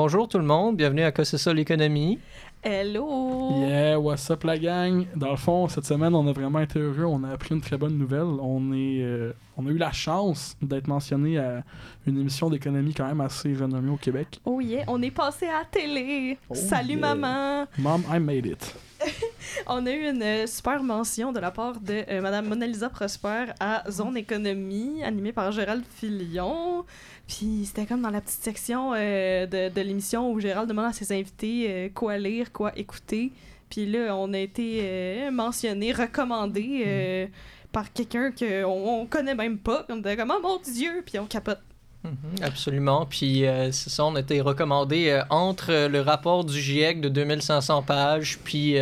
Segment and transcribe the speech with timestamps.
[0.00, 2.20] bonjour tout le monde, bienvenue à Quoi c'est ça l'économie.
[2.62, 3.66] Hello!
[3.66, 5.06] Yeah, what's up la gang?
[5.16, 7.04] Dans le fond, cette semaine, on a vraiment été heureux.
[7.04, 8.22] On a appris une très bonne nouvelle.
[8.22, 11.64] On, est, euh, on a eu la chance d'être mentionné à
[12.06, 14.40] une émission d'économie quand même assez renommée au Québec.
[14.44, 16.38] Oh yeah, on est passé à la télé!
[16.48, 17.14] Oh Salut yeah.
[17.14, 17.66] maman!
[17.76, 18.76] Mom, I made it.
[19.66, 22.88] On a eu une euh, super mention de la part de euh, Madame Mona Lisa
[22.88, 26.84] Prosper à Zone Économie, animée par Gérald Filion.
[27.28, 30.92] Puis c'était comme dans la petite section euh, de, de l'émission où Gérald demande à
[30.92, 33.32] ses invités euh, quoi lire, quoi écouter.
[33.68, 37.26] Puis là, on a été euh, mentionné, recommandé euh,
[37.70, 38.64] par quelqu'un qu'on
[39.02, 39.84] on connaît même pas.
[39.86, 41.02] Comme de comme, oh mon Dieu!
[41.04, 41.60] Puis on capote.
[42.04, 47.00] Mhm, absolument, puis euh, c'est ça, on a été recommandé entre le rapport du GIEC
[47.00, 48.76] de 2500 pages, puis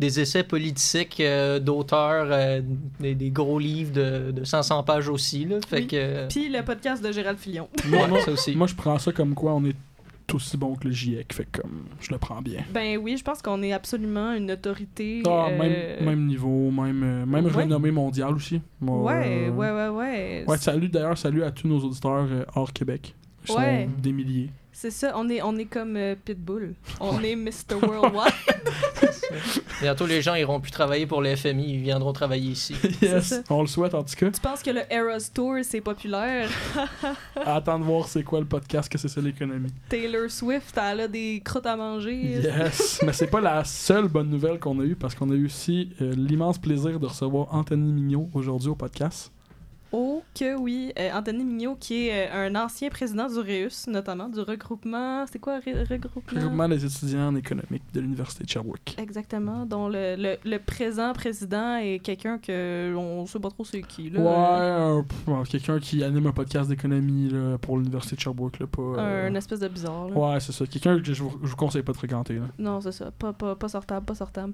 [0.00, 2.60] des essais politiques euh, d'auteurs, euh,
[2.98, 5.86] des, des gros livres de, de 500 pages aussi, là, fait Oui.
[5.86, 6.26] que...
[6.28, 7.68] Puis le podcast de Gérald Filion.
[7.86, 8.56] Moi, Ouais, moi, ça aussi.
[8.56, 9.76] moi, je prends ça comme quoi on est
[10.32, 11.32] aussi bon que le GIEC.
[11.34, 12.60] Fait comme, je le prends bien.
[12.72, 15.22] Ben oui, je pense qu'on est absolument une autorité.
[15.26, 17.50] Ah, euh, même, même niveau, même, euh, même ouais.
[17.52, 18.60] renommée mondiale aussi.
[18.80, 20.44] Moi, Ouais, euh, ouais, ouais, ouais.
[20.46, 23.14] Ouais, salut d'ailleurs, salut à tous nos auditeurs euh, hors Québec.
[23.48, 23.86] Ils Ouais.
[23.86, 24.50] sont des milliers.
[24.80, 26.74] C'est ça, on est, on est comme euh, Pitbull.
[27.00, 27.74] On est Mr.
[27.82, 28.32] Worldwide.
[29.82, 32.74] Bientôt, les gens iront plus travailler pour le FMI, ils viendront travailler ici.
[33.02, 33.42] yes, ça.
[33.50, 34.30] on le souhaite en tout cas.
[34.30, 36.48] tu penses que le Eras Tour, c'est populaire?
[37.36, 39.68] Attends de voir c'est quoi le podcast que c'est ça l'économie.
[39.90, 42.40] Taylor Swift, elle a des crottes à manger.
[42.40, 45.44] Yes, mais c'est pas la seule bonne nouvelle qu'on a eue parce qu'on a eu
[45.44, 49.30] aussi euh, l'immense plaisir de recevoir Anthony Mignot aujourd'hui au podcast.
[49.92, 50.92] Oh que oui.
[50.98, 55.26] Euh, Anthony Mignot, qui est euh, un ancien président du REUS, notamment, du regroupement...
[55.26, 56.38] C'est quoi, re- regroupement?
[56.40, 58.94] Regroupement des étudiants en économique de l'Université de Sherbrooke.
[58.98, 63.82] Exactement, dont le, le, le présent président est quelqu'un que on sait pas trop c'est
[63.82, 64.10] qui.
[64.10, 65.02] Là.
[65.26, 68.58] Ouais, quelqu'un qui anime un podcast d'économie pour l'Université de Sherbrooke.
[68.60, 70.08] Là, pas, euh, Un espèce de bizarre.
[70.08, 70.16] là.
[70.16, 70.66] Ouais, c'est ça.
[70.66, 72.34] Quelqu'un que je vous, je vous conseille pas de fréquenter.
[72.34, 72.46] Là.
[72.58, 73.10] Non, c'est ça.
[73.10, 74.52] Pas, pas, pas sortable, pas sortable.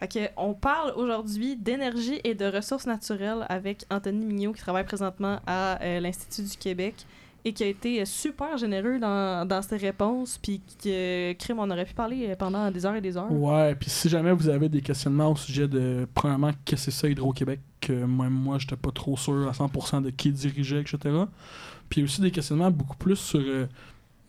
[0.00, 5.40] Que, on parle aujourd'hui d'énergie et de ressources naturelles avec Anthony Mignot qui travaille présentement
[5.46, 7.06] à euh, l'Institut du Québec
[7.46, 10.36] et qui a été euh, super généreux dans, ses réponses.
[10.36, 13.30] Puis, qui, euh, crime, on aurait pu parler euh, pendant des heures et des heures.
[13.32, 17.00] Ouais, puis si jamais vous avez des questionnements au sujet de, premièrement, qu'est-ce que c'est
[17.02, 20.98] ça Hydro-Québec, que même moi, j'étais pas trop sûr à 100% de qui dirigeait, etc.
[21.88, 23.66] Puis aussi des questionnements beaucoup plus sur euh,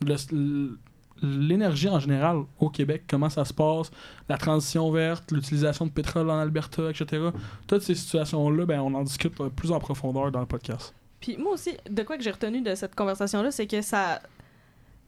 [0.05, 0.77] le-
[1.21, 3.91] l'énergie en général au Québec, comment ça se passe,
[4.29, 7.29] la transition verte, l'utilisation de pétrole en Alberta, etc.
[7.67, 10.93] Toutes ces situations-là, ben, on en discute euh, plus en profondeur dans le podcast.
[11.19, 14.21] Puis, moi aussi, de quoi que j'ai retenu de cette conversation-là, c'est que ça.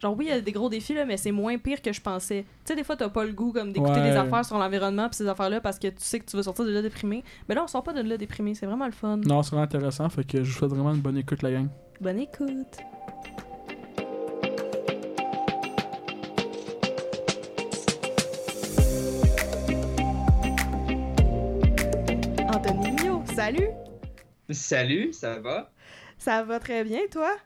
[0.01, 1.99] Genre, oui, il y a des gros défis, là, mais c'est moins pire que je
[1.99, 2.43] pensais.
[2.63, 4.11] Tu sais, des fois, t'as pas le goût comme d'écouter Ouais.
[4.11, 6.63] des affaires sur l'environnement pis ces affaires-là parce que tu sais que tu vas sortir
[6.63, 7.21] de là déprimé.
[7.49, 8.55] Mais là, on sort pas de là déprimé.
[8.55, 9.17] C'est vraiment le fun.
[9.17, 11.67] Non, c'est vraiment intéressant, fait que je vous souhaite vraiment une bonne écoute, la gang.
[11.99, 12.77] Bonne écoute.
[23.39, 23.69] Salut!
[24.49, 25.71] Salut, ça va?
[26.17, 27.37] Ça va très bien, toi?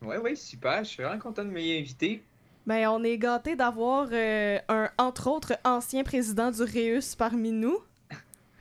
[0.00, 0.84] Ouais, ouais, super.
[0.84, 2.22] Je suis vraiment content de m'y inviter.
[2.66, 7.76] Ben, on est gâtés d'avoir euh, un, entre autres, ancien président du REUS parmi nous.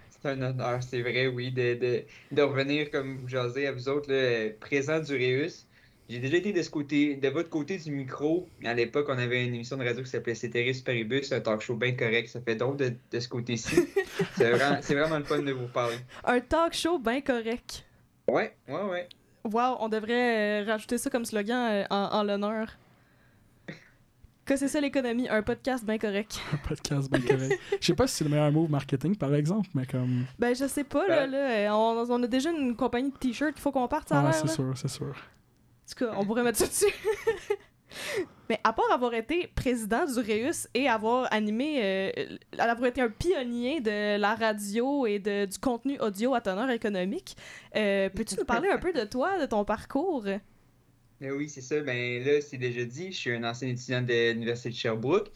[0.10, 2.04] C'est un honneur, c'est vrai, oui, de, de,
[2.34, 5.66] de revenir comme vous jasez à vous autres, là, euh, présent du Réus.
[6.12, 8.50] J'ai déjà été de ce côté, de votre côté du micro.
[8.66, 11.76] À l'époque, on avait une émission de radio qui s'appelait Céteris Paribus, un talk show
[11.78, 12.28] bien correct.
[12.28, 13.78] Ça fait donc de, de ce côté-ci.
[14.36, 15.96] c'est vraiment, c'est vraiment le fun de vous parler.
[16.26, 17.86] Un talk show bien correct.
[18.28, 19.08] Ouais, ouais, ouais.
[19.46, 22.68] Wow, on devrait euh, rajouter ça comme slogan euh, en, en l'honneur.
[24.44, 26.42] Que c'est ça l'économie, un podcast bien correct.
[26.54, 27.58] Un podcast bien correct.
[27.80, 30.26] Je sais pas si c'est le meilleur move marketing, par exemple, mais comme...
[30.38, 33.18] Ben, je sais pas, là, Ben- là euh, on, on a déjà une compagnie de
[33.18, 34.54] t-shirts qu'il faut qu'on parte, ça a Ouais, l'air, c'est là.
[34.54, 35.16] sûr, c'est sûr.
[35.92, 36.86] Tout cas, on pourrait mettre ça dessus.
[38.50, 42.12] Mais à part avoir été président du REUS et avoir animé, euh,
[42.58, 47.36] avoir été un pionnier de la radio et de, du contenu audio à teneur économique,
[47.76, 50.26] euh, peux-tu nous parler un peu de toi, de ton parcours?
[51.20, 51.80] Mais oui, c'est ça.
[51.82, 53.12] Ben là, c'est déjà dit.
[53.12, 55.32] Je suis un ancien étudiant de l'Université de Sherbrooke.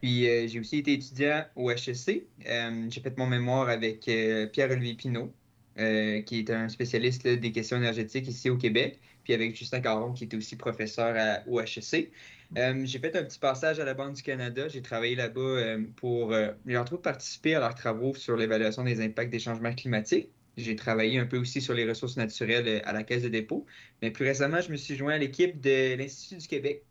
[0.00, 2.26] Puis euh, j'ai aussi été étudiant au HEC.
[2.44, 5.32] J'ai fait mon mémoire avec Pierre-Olivier Pinault,
[5.76, 9.00] qui est un spécialiste là, des questions énergétiques ici au Québec.
[9.26, 12.12] Puis avec Justin Caron, qui était aussi professeur à- au HEC.
[12.56, 14.68] Euh, j'ai fait un petit passage à la Banque du Canada.
[14.68, 19.00] J'ai travaillé là-bas euh, pour, euh, entre autres participé à leurs travaux sur l'évaluation des
[19.00, 20.28] impacts des changements climatiques.
[20.56, 23.66] J'ai travaillé un peu aussi sur les ressources naturelles euh, à la Caisse de dépôt.
[24.00, 26.84] Mais plus récemment, je me suis joint à l'équipe de l'Institut du Québec.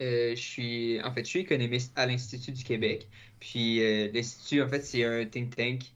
[0.00, 3.08] Je suis, en fait, je suis économiste à l'Institut du Québec.
[3.40, 3.80] Puis
[4.12, 5.92] l'Institut, en fait, c'est un think tank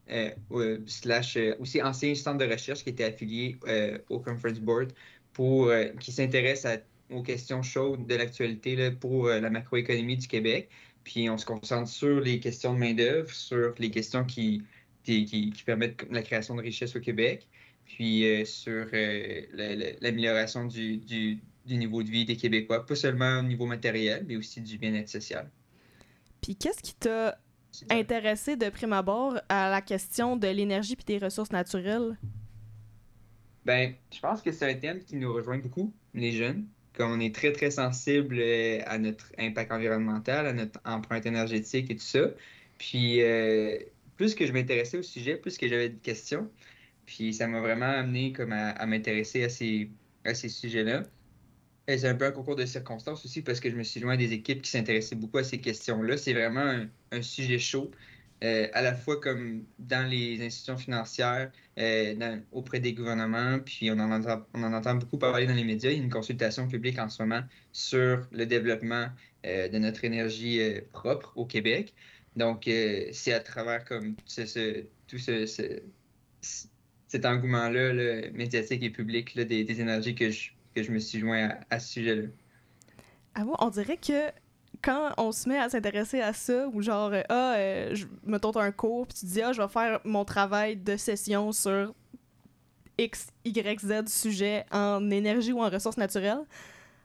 [0.87, 3.61] slash aussi ancien centre de recherche qui était affilié
[4.09, 4.93] au Conference Board
[5.33, 6.67] pour euh, qui s'intéresse
[7.11, 10.71] aux questions chaudes de l'actualité pour la macroéconomie du Québec.
[11.05, 14.63] Puis on se concentre sur les questions de main-d'œuvre, sur les questions qui,
[15.03, 17.49] qui, permettent la création de richesses au Québec,
[17.85, 23.67] puis sur l'amélioration du, du, du, niveau de vie des Québécois, pas seulement au niveau
[23.67, 25.51] matériel, mais aussi du bien-être social.
[26.41, 27.39] Puis qu'est-ce qui t'a
[27.91, 32.19] intéressé de prime abord à la question de l'énergie puis des ressources naturelles?
[33.65, 36.67] Ben, je pense que c'est un thème qui nous rejoint beaucoup, les jeunes.
[36.95, 41.91] Comme on est très, très sensible euh, à notre impact environnemental, à notre empreinte énergétique
[41.91, 42.29] et tout ça.
[42.79, 43.79] Puis, euh,
[44.17, 46.51] plus que je m'intéressais au sujet, plus que j'avais de questions.
[47.07, 49.91] Puis, ça m'a vraiment amené comme à, m'intéresser à ces,
[50.25, 51.05] à ces sujets-là.
[51.89, 54.15] Et c'est un peu un concours de circonstances aussi parce que je me suis joint
[54.15, 56.17] à des équipes qui s'intéressaient beaucoup à ces questions-là.
[56.17, 57.91] C'est vraiment un, sujet chaud,
[58.43, 63.99] euh, à la fois comme dans les institutions financières, euh, auprès des gouvernements, puis on
[63.99, 65.91] en, entend, on en entend beaucoup parler dans les médias.
[65.91, 67.43] Il y a une consultation publique en ce moment
[67.73, 69.07] sur le développement
[69.47, 70.61] euh, de notre énergie
[70.93, 71.95] propre au Québec.
[72.37, 75.83] Donc, c'est à travers comme ce, tout ce,
[76.41, 81.51] cet engouement-là médiatique et public là, des, énergies que je que je me suis joint
[81.71, 82.29] à, ce sujet-là.
[83.35, 84.31] Ah bon, on dirait que
[84.83, 88.39] quand on se met à s'intéresser à ça, ou genre, euh, ah, euh, je me
[88.39, 91.95] tente un cours, puis tu dis, ah, je vais faire mon travail de session sur
[92.99, 96.45] X, Y, Z sujet en énergie ou en ressources naturelles.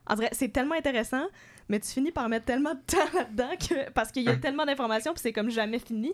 [0.08, 1.26] En vrai, c'est tellement intéressant,
[1.70, 4.40] mais tu finis par mettre tellement de temps là-dedans que, parce qu'il y a hein?
[4.42, 6.14] tellement d'informations, puis c'est comme jamais fini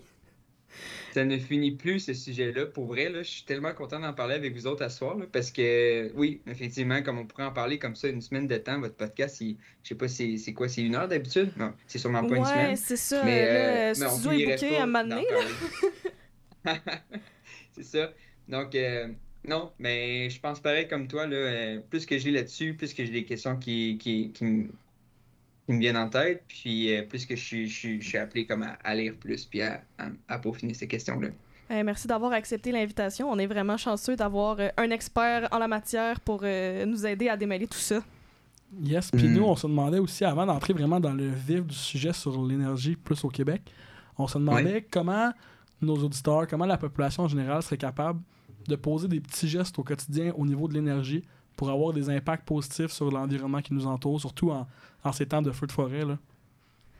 [1.13, 2.65] ça ne finit plus ce sujet-là.
[2.65, 5.51] Pour vrai, là, je suis tellement content d'en parler avec vous autres à soir, parce
[5.51, 8.95] que oui, effectivement, comme on pourrait en parler comme ça une semaine de temps, votre
[8.95, 11.51] podcast, il, je sais pas, c'est, c'est quoi, c'est une heure d'habitude?
[11.57, 12.69] Non, c'est sûrement pas une semaine.
[12.71, 13.23] Ouais, c'est ça.
[13.23, 15.21] Mais, euh, mais on booké à un
[17.73, 18.13] c'est ça.
[18.47, 19.07] Donc, euh,
[19.47, 23.03] non, mais je pense pareil comme toi, là, euh, plus que j'ai là-dessus, plus que
[23.03, 24.67] j'ai des questions qui, qui, qui,
[25.65, 28.67] qui me viennent en tête, puis euh, plus que je suis, je, suis appelé comme
[28.83, 29.81] à, lire plus, puis à,
[30.27, 31.29] à, peaufiner ces questions-là.
[31.69, 33.31] Eh, merci d'avoir accepté l'invitation.
[33.31, 37.29] On est vraiment chanceux d'avoir euh, un expert en la matière pour euh, nous aider
[37.29, 38.01] à démêler tout ça.
[38.81, 39.49] Yes, puis nous, mm.
[39.49, 43.23] on se demandait aussi, avant d'entrer vraiment dans le vif du sujet sur l'énergie plus
[43.23, 43.61] au Québec,
[44.17, 45.31] on se demandait comment
[45.81, 48.19] nos auditeurs, comment la population en général serait capable
[48.67, 51.23] de poser des petits gestes au quotidien au niveau de l'énergie
[51.55, 54.67] pour avoir des impacts positifs sur l'environnement qui nous entoure, surtout en,
[55.03, 56.05] en ces temps de feu de forêt?
[56.05, 56.17] Là?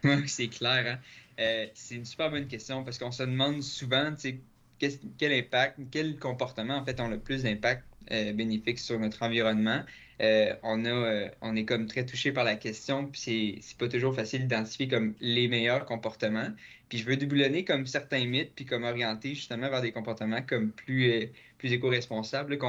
[0.28, 0.86] c'est clair.
[0.88, 1.00] Hein?
[1.40, 4.14] Euh, c'est une super bonne question parce qu'on se demande souvent
[4.80, 9.82] quel impact, quel comportement en fait ont le plus d'impact euh, bénéfique sur notre environnement.
[10.22, 14.14] Euh, on, a, on est comme très touché par la question, puis c'est pas toujours
[14.14, 16.50] facile d'identifier comme les meilleurs comportements.
[16.90, 20.72] Puis je veux déboulonner comme certains mythes, puis comme orienter justement vers des comportements comme
[20.72, 22.60] plus, plus éco-responsables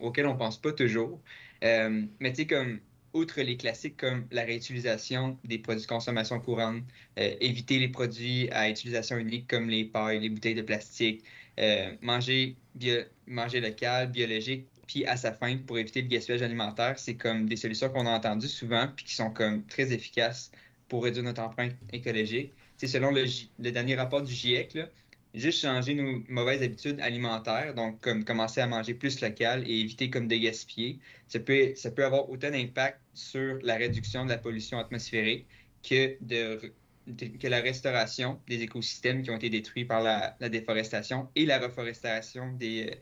[0.00, 1.18] auxquels on pense pas toujours.
[1.62, 2.80] mais tu sais, comme
[3.12, 6.82] outre les classiques comme la réutilisation des produits de consommation courante,
[7.18, 11.24] euh, éviter les produits à utilisation unique comme les pailles, les bouteilles de plastique,
[11.58, 12.56] euh, manger,
[13.26, 17.56] manger local, biologique, puis à sa fin pour éviter le gaspillage alimentaire, c'est comme des
[17.56, 20.50] solutions qu'on a entendues souvent puis qui sont comme très efficaces
[20.88, 22.52] pour réduire notre empreinte écologique.
[22.76, 23.24] C'est selon le,
[23.70, 24.78] dernier rapport du GIEC,
[25.34, 30.10] juste changer nos mauvaises habitudes alimentaires, donc comme commencer à manger plus local et éviter
[30.10, 35.46] comme de gaspiller, ça peut, avoir autant d'impact sur la réduction de la pollution atmosphérique
[35.88, 36.16] que,
[37.48, 42.98] la restauration des écosystèmes qui ont été détruits par la, déforestation et la reforestation des,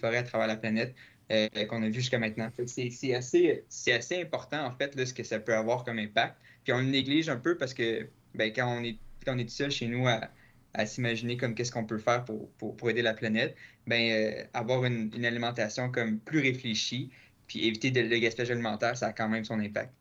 [0.00, 0.94] forêts à travers la planète.
[1.30, 2.50] Euh, qu'on a vu jusqu'à maintenant.
[2.66, 6.36] C'est assez, important, en fait, ce que ça peut avoir comme impact.
[6.62, 8.98] Puis on le néglige un peu parce que ben, quand on est
[9.28, 12.88] on est tout seul chez nous à, s'imaginer comme qu'est-ce qu'on peut faire pour, pour,
[12.88, 13.54] aider la planète,
[13.86, 17.10] ben euh, avoir une, alimentation comme plus réfléchie,
[17.46, 19.92] puis éviter de, le gaspillage alimentaire, ça a quand même son impact.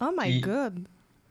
[0.00, 0.86] Oh my god!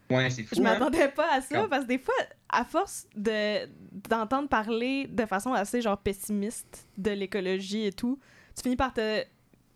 [0.10, 0.56] Ouais, c'est fou.
[0.56, 1.12] Je m'attendais hein?
[1.14, 2.16] pas à ça parce que des fois,
[2.50, 3.68] à force de
[4.10, 8.18] d'entendre parler de façon assez genre pessimiste de l'écologie et tout,
[8.56, 9.24] tu finis par te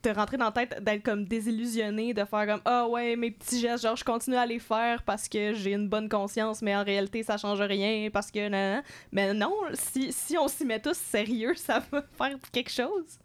[0.01, 3.59] te rentrer dans la tête d'être comme désillusionné, de faire comme ah ouais, mes petits
[3.59, 6.83] gestes, genre je continue à les faire parce que j'ai une bonne conscience, mais en
[6.83, 8.81] réalité ça change rien parce que non.
[9.11, 13.19] Mais non, si, si on s'y met tous sérieux, ça va faire quelque chose.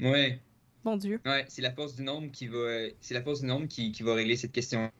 [0.00, 0.40] Ouais.
[0.84, 1.20] Mon Dieu.
[1.26, 4.02] Ouais, c'est la force du nombre qui va, c'est la force du nombre qui, qui
[4.02, 4.90] va régler cette question.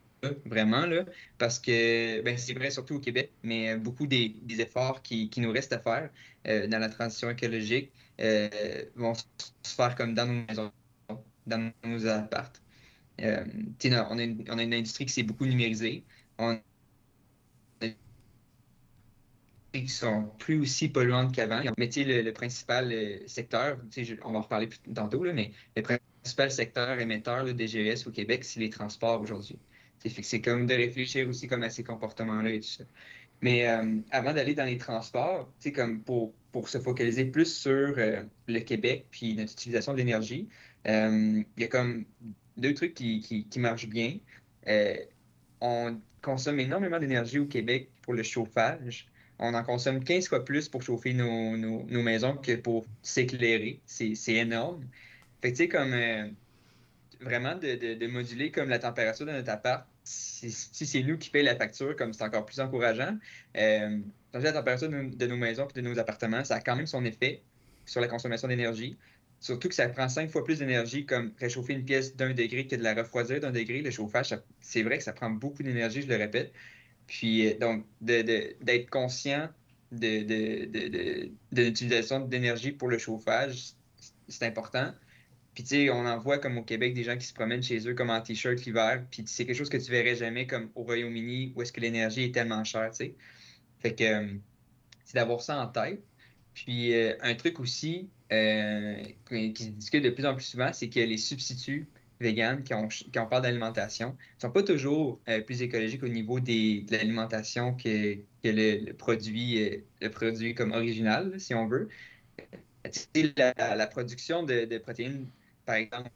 [0.46, 1.04] vraiment là
[1.38, 5.42] parce que ben, c'est vrai surtout au Québec mais beaucoup des, des efforts qui, qui,
[5.42, 6.08] nous restent à faire
[6.48, 8.48] euh, dans la transition écologique euh,
[8.94, 9.24] vont se
[9.76, 10.72] faire comme dans nos maisons
[11.46, 12.62] dans nos appartes.
[13.20, 13.44] Euh,
[13.84, 16.04] on, a une, on, a une, industrie qui s'est beaucoup numérisée.
[16.38, 16.60] On a
[19.72, 21.60] qui sont plus aussi polluantes qu'avant.
[21.78, 23.78] Mais le, principal euh, secteur,
[24.24, 28.10] on va en reparler plus tantôt, là, mais le principal secteur émetteur des GES au
[28.10, 29.58] Québec, c'est les transports aujourd'hui.
[30.04, 32.84] C'est comme de réfléchir aussi comme à ces comportements-là et tout ça.
[33.42, 38.22] Mais euh, avant d'aller dans les transports, comme pour, pour se focaliser plus sur euh,
[38.46, 40.48] le Québec puis notre utilisation d'énergie,
[40.86, 42.04] il y a comme
[42.56, 44.18] deux trucs qui, qui, marchent bien.
[45.60, 50.68] on consomme énormément d'énergie au Québec pour le chauffage on en consomme 15 fois plus
[50.68, 53.80] pour chauffer nos, maisons que pour s'éclairer.
[53.86, 54.84] C'est énorme.
[55.42, 56.28] Fait que, tu sais, comme euh,
[57.20, 61.56] vraiment de, moduler comme la température de notre appart, si c'est nous qui payons la
[61.56, 63.16] facture, comme c'est encore plus encourageant,
[63.56, 63.98] euh,
[64.32, 67.42] la température de, nos maisons et de nos appartements, ça a quand même son effet
[67.84, 68.96] sur la consommation d'énergie.
[69.40, 72.76] Surtout que ça prend cinq fois plus d'énergie, comme réchauffer une pièce d'un degré que
[72.76, 73.82] de la refroidir d'un degré.
[73.82, 76.52] Le chauffage, c'est vrai que ça prend beaucoup d'énergie, je le répète.
[77.06, 79.48] Puis, euh, donc, d'être conscient
[79.92, 83.74] de, l'utilisation d'énergie pour le chauffage,
[84.28, 84.92] c'est important.
[85.54, 87.86] Puis, tu sais, on en voit comme au Québec des gens qui se promènent chez
[87.88, 89.04] eux comme en t-shirt l'hiver.
[89.10, 92.24] Puis, c'est quelque chose que tu verrais jamais comme au Royaume-Uni où est-ce que l'énergie
[92.24, 93.14] est tellement chère, tu sais.
[93.80, 94.34] Fait que euh,
[95.04, 96.02] c'est d'avoir ça en tête.
[96.54, 101.00] Puis, euh, un truc aussi qui se discute de plus en plus souvent, c'est que
[101.00, 101.88] les substituts
[102.20, 106.90] véganes, quand on parle d'alimentation, ne sont pas toujours euh, plus écologiques au niveau de
[106.90, 111.88] l'alimentation que, le, produit, euh, le produit comme original, si on veut.
[113.36, 115.26] La, la production de, protéines,
[115.64, 116.08] par exemple,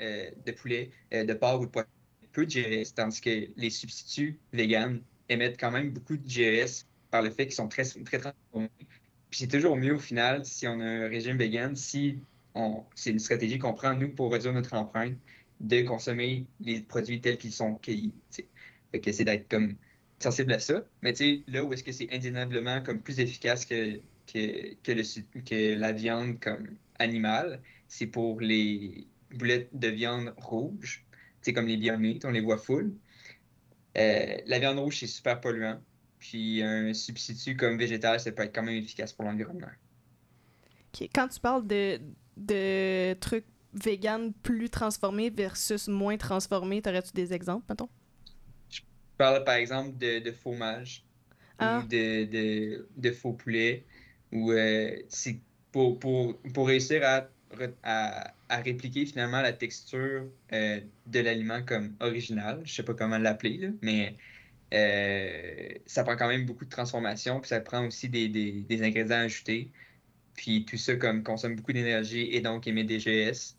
[0.00, 1.88] euh, de poulet, de porc ou de poisson,
[2.32, 7.20] peu de GS, tandis que les substituts véganes émettent quand même beaucoup de GS par
[7.20, 8.70] le fait qu'ils sont très transformés.
[9.38, 12.20] C'est toujours mieux au final si on a un régime vegan, si
[12.94, 15.18] c'est une stratégie qu'on prend, nous, pour réduire notre empreinte,
[15.60, 18.14] de consommer les produits tels qu'ils sont cueillis.
[18.92, 19.76] Que c'est d'être comme
[20.20, 20.84] sensible à ça.
[21.02, 24.92] Mais tu sais, là où est-ce que c'est indéniablement comme plus efficace que, que, que,
[24.92, 25.02] le,
[25.42, 31.04] que la viande comme animale, c'est pour les boulettes de viande rouge.
[31.42, 32.94] C'est comme les Beyond on les voit full.
[33.98, 35.82] Euh, la viande rouge, c'est super polluant.
[36.18, 39.68] Puis un substitut comme végétal, ça peut être quand même efficace pour l'environnement.
[41.14, 42.00] Quand tu parles de,
[42.36, 43.44] de trucs
[43.76, 46.82] vegan plus transformés versus moins transformés?
[46.82, 47.88] T'aurais-tu des exemples, mettons?
[48.70, 48.80] Je
[49.18, 51.04] parle par exemple de, de fromage
[51.58, 51.80] ah.
[51.80, 53.84] ou de, de, faux poulet.
[54.32, 54.96] Ou euh,
[55.72, 57.28] pour, pour, pour, réussir à,
[57.82, 62.60] à, à, répliquer finalement la texture euh, de l'aliment comme original.
[62.64, 64.14] Je sais pas comment l'appeler, mais
[64.76, 68.82] euh, ça prend quand même beaucoup de transformation, puis ça prend aussi des, des, des
[68.82, 69.70] ingrédients ajoutés.
[70.34, 73.56] Puis tout ça comme consomme beaucoup d'énergie et donc émet des GS.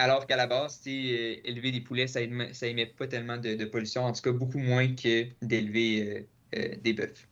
[0.00, 3.64] Alors qu'à la base, euh, élever des poulets, ça émet, ça émet pas tellement de,
[3.64, 7.26] pollution, en tout cas beaucoup moins que d'élever euh, euh, des bœufs.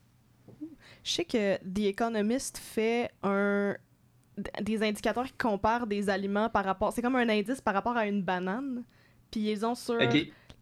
[1.05, 3.76] Je sais que The Economist fait un
[4.61, 6.93] des indicateurs qui comparent des aliments par rapport.
[6.93, 8.83] C'est comme un indice par rapport à une banane.
[9.31, 9.99] Puis ils ont sur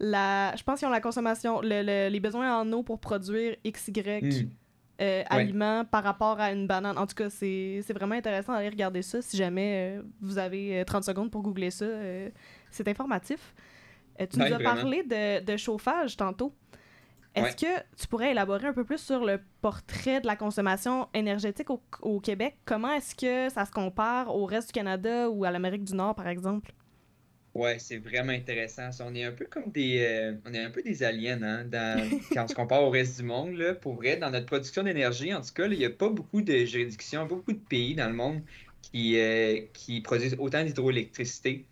[0.00, 0.54] la.
[0.56, 4.20] Je pense qu'ils ont la consommation, les besoins en eau pour produire XY.
[4.22, 4.48] Hmm.
[5.00, 6.96] Euh, aliments par rapport à une banane.
[6.96, 9.20] En tout cas, c'est vraiment intéressant d'aller regarder ça.
[9.20, 11.86] Si jamais euh, vous avez 30 euh, secondes pour googler ça,
[12.70, 13.54] c'est informatif.
[14.18, 16.54] tu nous as parlé de, de, chauffage tantôt.
[17.34, 21.70] Est-ce que tu pourrais élaborer un peu plus sur le portrait de la consommation énergétique
[21.70, 22.56] au, au Québec?
[22.64, 26.14] Comment est-ce que ça se compare au reste du Canada ou à l'Amérique du Nord,
[26.14, 26.72] par exemple?
[27.54, 28.90] Ouais, c'est vraiment intéressant.
[29.00, 31.64] On est un peu comme des, euh, on est un peu des aliens hein,
[32.32, 33.54] quand on se compare au reste du monde.
[33.54, 36.42] Là, pour vrai, dans notre production d'énergie, en tout cas, il n'y a pas beaucoup
[36.42, 38.42] de juridictions, beaucoup de pays dans le monde
[38.82, 41.64] qui, euh, qui produisent autant d'hydroélectricité.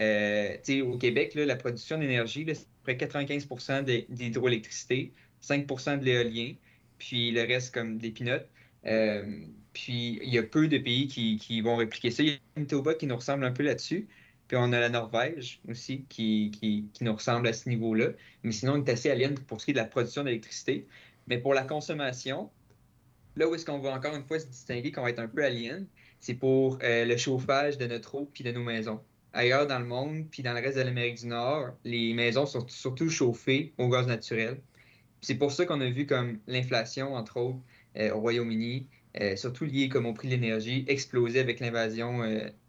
[0.00, 6.54] Euh, au Québec, là, la production d'énergie, c'est près 95% d'hydroélectricité, 5% de l'éolien,
[6.98, 8.48] puis le reste comme des pinottes.
[9.72, 12.22] puis il y a peu de pays qui, qui vont répliquer ça.
[12.24, 14.08] Il y a Manitoba qui nous ressemble un peu là-dessus.
[14.48, 18.08] Puis on a la Norvège aussi qui, qui, nous ressemble à ce niveau-là.
[18.42, 20.86] Mais sinon, on est assez alien pour ce qui est de la production d'électricité.
[21.26, 22.50] Mais pour la consommation,
[23.36, 25.44] là où est-ce qu'on va encore une fois se distinguer qu'on va être un peu
[25.44, 25.86] alien,
[26.18, 29.00] c'est pour euh, le chauffage de notre eau puis de nos maisons.
[29.34, 32.66] Ailleurs dans le monde, puis dans le reste de l'Amérique du Nord, les maisons sont
[32.68, 34.58] surtout chauffées au gaz naturel.
[35.20, 37.58] C'est pour ça qu'on a vu comme l'inflation, entre autres,
[37.98, 38.86] euh, au Royaume-Uni,
[39.20, 42.20] euh, surtout liée comme au prix de l'énergie, exploser avec l'invasion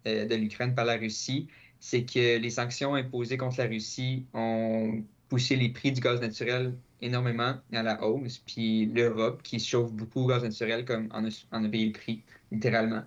[0.05, 1.47] de l'Ukraine par la Russie
[1.79, 6.73] c'est que les sanctions imposées contre la Russie ont poussé les prix du gaz naturel
[7.01, 8.39] énormément à la hausse.
[8.39, 13.03] Puis l'Europe, qui chauffe beaucoup au gaz naturel, comme en a, payé le prix, littéralement.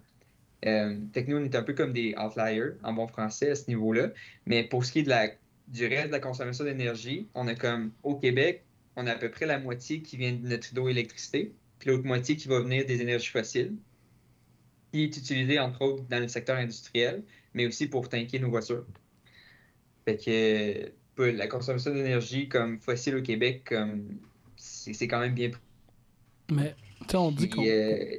[0.65, 4.11] Euh, nous, on est un peu comme des outliers en bon français à ce niveau-là.
[4.47, 5.29] Mais pour ce qui est de la,
[5.69, 8.65] du reste de la consommation d'énergie, on a comme au Québec,
[8.97, 11.53] on a à peu près la moitié qui vient de notre hydroélectricité.
[11.79, 13.75] puis l'autre moitié qui va venir des énergies fossiles,
[14.93, 17.25] qui est utilisée entre autres dans le secteur industriel,
[17.55, 18.85] mais aussi pour tanker nos voitures.
[20.05, 24.19] Fait que la consommation d'énergie comme fossile au Québec, comme
[24.57, 25.61] c'est quand même bien pris.
[26.51, 26.75] Mais,
[27.15, 27.65] on dit qu'on.
[27.65, 28.19] Euh,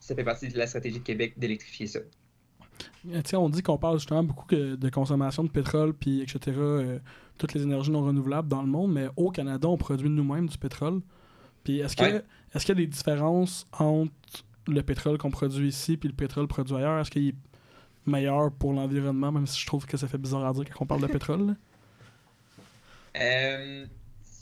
[0.00, 2.00] ça fait partie de la stratégie de Québec d'électrifier ça.
[3.24, 6.98] sais, on dit qu'on parle justement beaucoup de consommation de pétrole, puis etc., euh,
[7.38, 10.58] toutes les énergies non renouvelables dans le monde, mais au Canada, on produit nous-mêmes du
[10.58, 11.00] pétrole.
[11.64, 12.22] Puis est-ce que
[12.54, 14.12] est-ce qu'il y a des différences entre
[14.66, 16.98] le pétrole qu'on produit ici puis le pétrole produit ailleurs?
[17.00, 17.34] Est-ce qu'il
[18.10, 20.86] meilleur pour l'environnement, même si je trouve que ça fait bizarre à dire quand on
[20.86, 21.56] parle de pétrole?
[23.16, 23.86] Euh,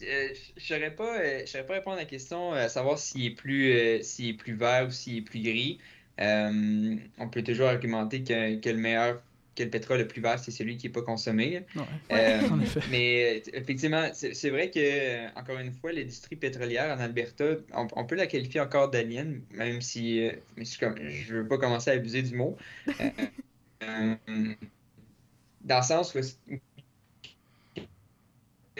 [0.02, 4.02] euh, je saurais pas, euh, pas répondre à la question à savoir s'il est plus
[4.02, 5.78] s'il est plus vert ou s'il est plus gris.
[6.18, 9.22] on peut toujours argumenter que, que le meilleur
[9.56, 11.64] que le pétrole le plus vert, c'est celui qui n'est pas consommé.
[12.90, 18.28] mais effectivement, c'est vrai que, encore une fois, l'industrie pétrolière en Alberta, on, peut la
[18.28, 22.56] qualifier encore d'alien, même si je ne veux pas commencer à abuser du mot.
[23.80, 26.18] dans le sens où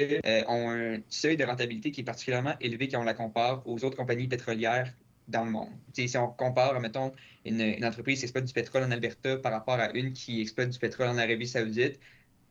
[0.01, 3.85] euh, ont un seuil de rentabilité qui est particulièrement élevé quand on la compare aux
[3.85, 4.93] autres compagnies pétrolières
[5.27, 5.71] dans le monde?
[5.93, 7.13] si on compare, mettons,
[7.45, 10.79] une, entreprise qui exploite du pétrole en Alberta par rapport à une qui exploite du
[10.79, 11.99] pétrole en Arabie Saoudite,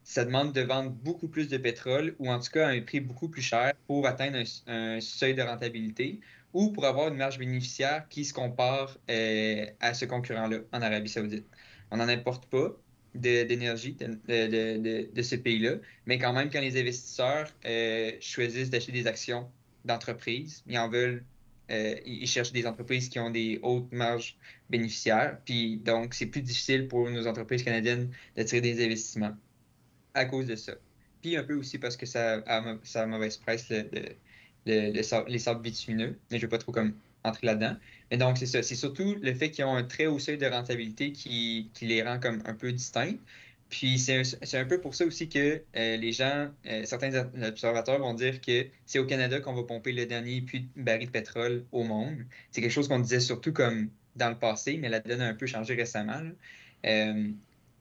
[0.03, 2.99] ça demande de vendre beaucoup plus de pétrole ou en tout cas à un prix
[2.99, 6.19] beaucoup plus cher pour atteindre un, seuil de rentabilité
[6.53, 11.09] ou pour avoir une marge bénéficiaire qui se compare euh, à ce concurrent-là en Arabie
[11.09, 11.45] Saoudite.
[11.91, 12.75] On n'en importe pas
[13.15, 15.75] d'énergie de, de, ce pays-là.
[16.05, 19.49] Mais quand même, quand les investisseurs euh, choisissent d'acheter des actions
[19.85, 21.23] d'entreprises, ils en veulent,
[21.71, 24.37] euh, ils cherchent des entreprises qui ont des hautes marges
[24.69, 25.39] bénéficiaires.
[25.45, 29.35] Puis donc, c'est plus difficile pour nos entreprises canadiennes d'attirer des investissements
[30.13, 30.73] à cause de ça.
[31.21, 34.15] Puis un peu aussi parce que ça a, ça mauvaise presse le,
[34.65, 36.19] les sables bitumineux.
[36.29, 37.75] Mais je ne vais pas trop comme entrer là-dedans.
[38.11, 38.63] Donc, c'est ça.
[38.63, 42.19] C'est surtout le fait qu'ils ont un très haut seuil de rentabilité qui, les rend
[42.19, 43.17] comme un peu distincts.
[43.69, 48.13] Puis c'est un, peu pour ça aussi que euh, les gens, euh, certains observateurs vont
[48.13, 51.65] dire que c'est au Canada qu'on va pomper le dernier puits de baril de pétrole
[51.73, 52.15] au monde.
[52.51, 55.33] C'est quelque chose qu'on disait surtout comme dans le passé, mais la donne a un
[55.33, 56.21] peu changé récemment.
[56.85, 57.29] Euh,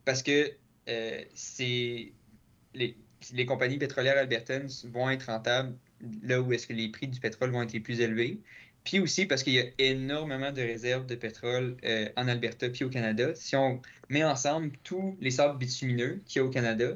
[0.05, 0.51] parce que
[0.89, 2.93] les,
[3.33, 5.77] les compagnies pétrolières albertaines vont être rentables
[6.23, 8.41] là où est-ce que les prix du pétrole vont être les plus élevés.
[8.87, 12.85] Puis aussi parce qu'il y a énormément de réserves de pétrole euh, en Alberta puis
[12.85, 13.35] au Canada.
[13.35, 16.93] Si on met ensemble tous les sables bitumineux qu'il y a au Canada,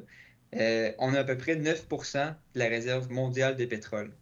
[0.54, 4.12] euh, on a à peu près 9% de la réserve mondiale de pétrole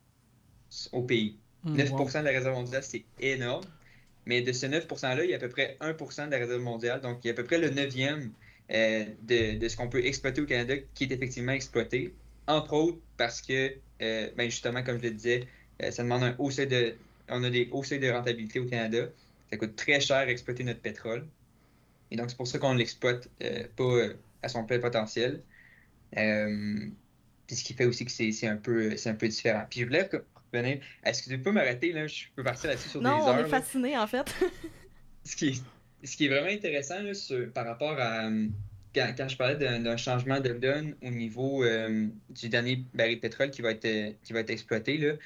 [0.93, 1.37] au pays.
[1.67, 3.65] 9% hmm, de la réserve mondiale, c'est énorme.
[4.25, 6.63] Mais de ce 9 %-là, il y a à peu près 1% de la réserve
[6.63, 7.03] mondiale.
[7.03, 8.33] Donc, il y a à peu près le neuvième
[8.71, 12.15] euh, de, de, ce qu'on peut exploiter au Canada qui est effectivement exploité.
[12.47, 15.47] Entre autres parce que, ben justement, comme je le disais,
[15.91, 16.95] ça demande un haut seuil de,
[17.31, 19.09] on a des hauts seuils de rentabilité au Canada.
[19.51, 21.27] Ça coûte très cher exploiter notre pétrole.
[22.11, 25.43] Et donc, c'est pour ça qu'on ne l'exploite euh, pas euh, à son plein potentiel.
[26.17, 26.89] Euh,
[27.47, 29.65] puis ce qui fait aussi que c'est un, peu, un peu différent.
[29.69, 30.09] Puis je voulais
[30.53, 30.81] revenir.
[31.05, 31.93] Est-ce que tu peux m'arrêter?
[31.93, 32.07] Là?
[32.07, 33.19] Je peux partir là-dessus sur des heures.
[33.19, 34.35] Non, on est fasciné en fait.
[35.25, 35.63] ce, qui est,
[36.07, 37.13] ce qui est vraiment intéressant là,
[37.55, 38.31] par rapport à.
[38.95, 41.63] Quand, quand je parlais d'un changement de donne au niveau
[42.31, 45.19] du dernier baril de pétrole qui va être, qui va être exploité,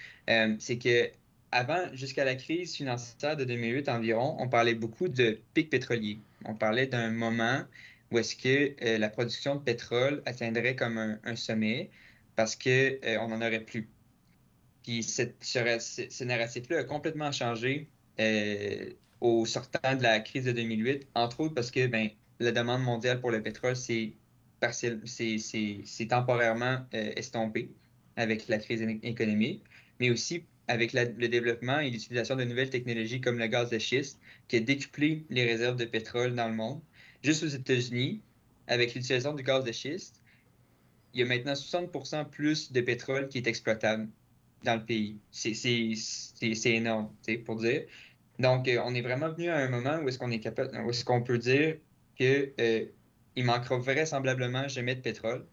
[0.59, 1.11] c'est que
[1.53, 6.19] avant, jusqu'à la crise financière de 2008 environ, on parlait beaucoup de pic pétrolier.
[6.47, 7.63] On parlait d'un moment
[8.11, 11.91] où est-ce que euh, la production de pétrole atteindrait comme un, sommet
[12.37, 13.89] parce qu'on euh, n'en aurait plus.
[14.83, 17.89] Puis ce, narratif-là a complètement changé
[18.19, 22.09] euh, au sortant de la crise de 2008, entre autres parce que ben,
[22.41, 24.15] la demande mondiale pour le pétrole s'est
[26.09, 27.71] temporairement estompée
[28.17, 29.63] avec la crise économique,
[30.01, 34.21] mais aussi avec le développement et l'utilisation de nouvelles technologies comme le gaz de schiste,
[34.49, 36.81] qui a décuplé les réserves de pétrole dans le monde.
[37.23, 38.21] Juste aux États-Unis,
[38.69, 40.23] avec l'utilisation du gaz de schiste,
[41.15, 44.09] il y a maintenant 60% plus de pétrole qui est exploitable
[44.65, 45.19] dans le pays.
[45.31, 47.11] C'est énorme,
[47.45, 47.83] pour dire.
[48.39, 50.91] Donc, euh, on est vraiment venu à un moment où est-ce qu'on est capable, où
[50.91, 51.77] est-ce qu'on peut dire
[52.17, 52.87] qu'il euh,
[53.37, 55.47] manquera vraisemblablement jamais de pétrole.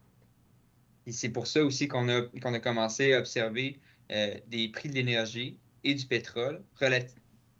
[1.06, 3.78] Et c'est pour ça aussi qu'on a commencé à observer
[4.10, 6.62] euh, des prix de l'énergie et du pétrole,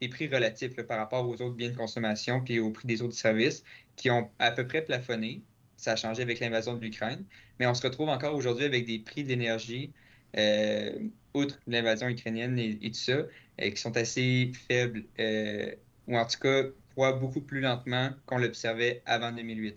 [0.00, 3.14] des prix relatifs par rapport aux autres biens de consommation puis au prix des autres
[3.14, 3.62] services
[3.96, 5.42] qui ont à peu près plafonné.
[5.76, 7.24] Ça a changé avec l'invasion de l'Ukraine,
[7.58, 9.92] mais on se retrouve encore aujourd'hui avec des prix de l'énergie,
[10.36, 10.92] euh,
[11.34, 13.26] outre l'invasion ukrainienne et, tout ça, euh,
[13.58, 15.04] qui sont assez faibles,
[16.06, 16.64] ou en tout cas
[16.96, 19.76] beaucoup plus lentement qu'on l'observait avant 2008.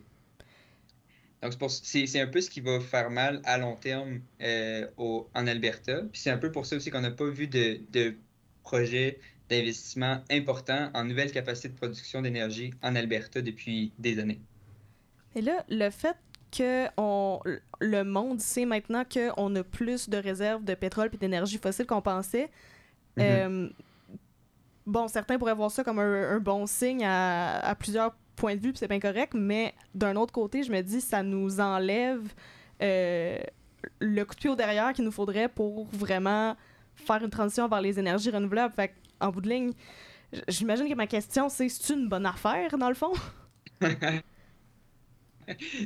[1.44, 6.02] Donc, c'est un peu ce qui va faire mal à long terme euh, en Alberta.
[6.12, 8.16] Puis c'est un peu pour ça aussi qu'on n'a pas vu de, de
[8.64, 14.40] projet d'investissements importants en nouvelles capacités de production d'énergie en Alberta depuis des années.
[15.36, 16.16] Et là, le fait
[16.58, 17.40] que on,
[17.80, 22.02] le monde sait maintenant qu'on a plus de réserves de pétrole et d'énergie fossile qu'on
[22.02, 22.50] pensait,
[23.18, 23.24] Mhm.
[23.24, 23.70] euh,
[24.86, 28.62] bon, certains pourraient voir ça comme un, un bon signe à, à plusieurs points de
[28.62, 32.22] vue, puis c'est bien correct, mais d'un autre côté, je me dis, ça nous enlève
[32.82, 33.38] euh,
[34.00, 36.56] le coup de pied au derrière qu'il nous faudrait pour vraiment
[36.96, 38.74] faire une transition vers les énergies renouvelables.
[38.74, 39.74] Fait en bout de ligne,
[40.48, 43.14] j'imagine que ma question, c'est c'est une bonne affaire, dans le fond?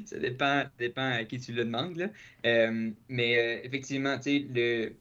[0.06, 1.98] Ça dépend, dépend à qui tu le demandes.
[1.98, 2.10] Là.
[2.46, 4.94] Euh, mais euh, effectivement, le,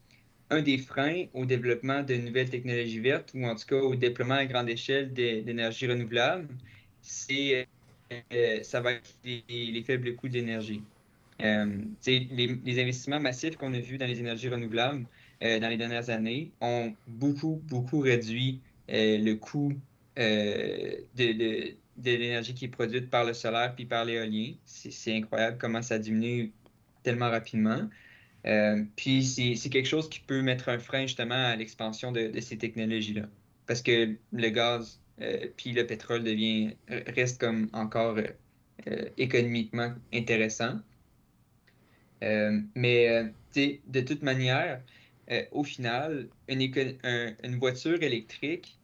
[0.50, 4.34] un des freins au développement de nouvelles technologies vertes, ou en tout cas au déploiement
[4.36, 6.48] à grande échelle d'é- d'énergie renouvelable,
[7.06, 7.66] c'est
[8.32, 10.82] euh, ça va être les, les faibles coûts d'énergie.
[11.42, 15.04] Euh, les, investissements massifs qu'on a vus dans les énergies renouvelables
[15.42, 19.74] euh, dans les dernières années ont beaucoup, beaucoup réduit le coût
[20.16, 24.52] de, de, l'énergie qui est produite par le solaire puis par l'éolien.
[24.64, 26.52] C'est incroyable comment ça diminue
[27.02, 27.88] tellement rapidement.
[28.94, 32.40] Puis c'est c'est quelque chose qui peut mettre un frein justement à l'expansion de, de
[32.40, 33.26] ces technologies-là.
[33.66, 38.26] Parce que le gaz euh, puis le pétrole devient, reste comme encore euh,
[38.88, 40.80] euh, économiquement intéressant.
[42.22, 44.82] Euh, mais de toute manière,
[45.52, 48.78] au final, une, voiture électrique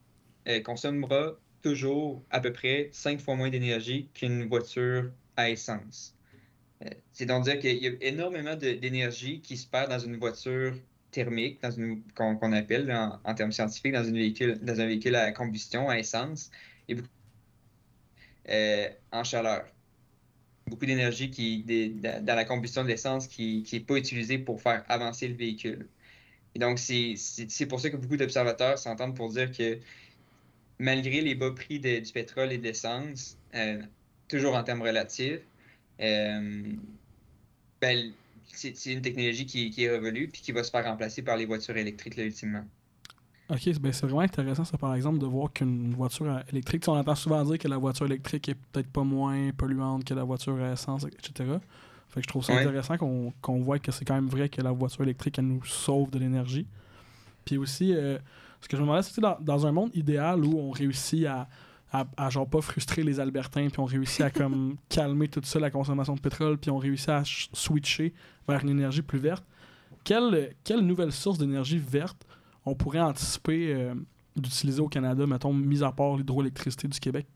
[0.64, 6.14] consommera toujours à peu près cinq fois moins d'énergie qu'une voiture à essence.
[7.12, 10.74] C'est donc dire qu'il y a énormément d'énergie qui se perd dans une voiture
[11.12, 12.92] thermique, dans une qu'on appelle
[13.24, 16.50] en, termes scientifiques dans, une véhicule, dans un véhicule à combustion, à essence,
[16.88, 17.08] et beaucoup
[18.48, 19.64] euh, en chaleur.
[20.66, 25.28] Beaucoup d'énergie qui dans la combustion de l'essence qui n'est pas utilisée pour faire avancer
[25.28, 25.88] le véhicule.
[26.54, 29.78] Et donc, c'est pour ça que beaucoup d'observateurs s'entendent pour dire que
[30.78, 33.80] malgré les bas prix du pétrole et de l'essence, euh,
[34.28, 35.40] toujours en termes relatifs,
[36.00, 36.62] euh,
[37.80, 38.12] ben,
[38.46, 41.46] c'est une technologie qui, qui est révolue puis qui va se faire remplacer par les
[41.46, 42.64] voitures électriques, là, ultimement.
[43.50, 46.96] Ok, ben c'est vraiment intéressant, ça, par exemple, de voir qu'une voiture à- électrique, on
[46.96, 50.56] entend souvent dire que la voiture électrique est peut-être pas moins polluante que la voiture
[50.62, 51.60] à essence, etc.
[52.08, 52.54] Fait que je trouve ça Ouais.
[52.54, 55.64] intéressant qu'on qu'on voit que c'est quand même vrai que la voiture électrique, elle nous
[55.64, 56.66] sauve de l'énergie.
[57.44, 58.18] Puis aussi, euh,
[58.62, 61.48] ce que je me demandais, c'est dans, dans un monde idéal où on réussit à,
[61.92, 65.60] à, à genre pas frustrer les Albertains, puis on réussit à comme calmer tout ça,
[65.60, 68.14] la consommation de pétrole, puis on réussit à ch- switcher
[68.48, 69.44] vers une énergie plus verte,
[70.04, 72.26] quelle, quelle nouvelle source d'énergie verte
[72.64, 73.94] on pourrait anticiper euh,
[74.36, 77.26] d'utiliser au Canada, mettons, mis à part l'hydroélectricité du Québec?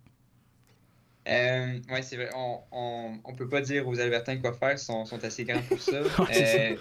[1.29, 2.31] Euh, ouais, c'est vrai.
[2.37, 5.63] On, on, on peut pas dire aux Albertains quoi faire, ils sont, sont assez grands
[5.63, 5.97] pour ça.
[6.37, 6.77] Euh,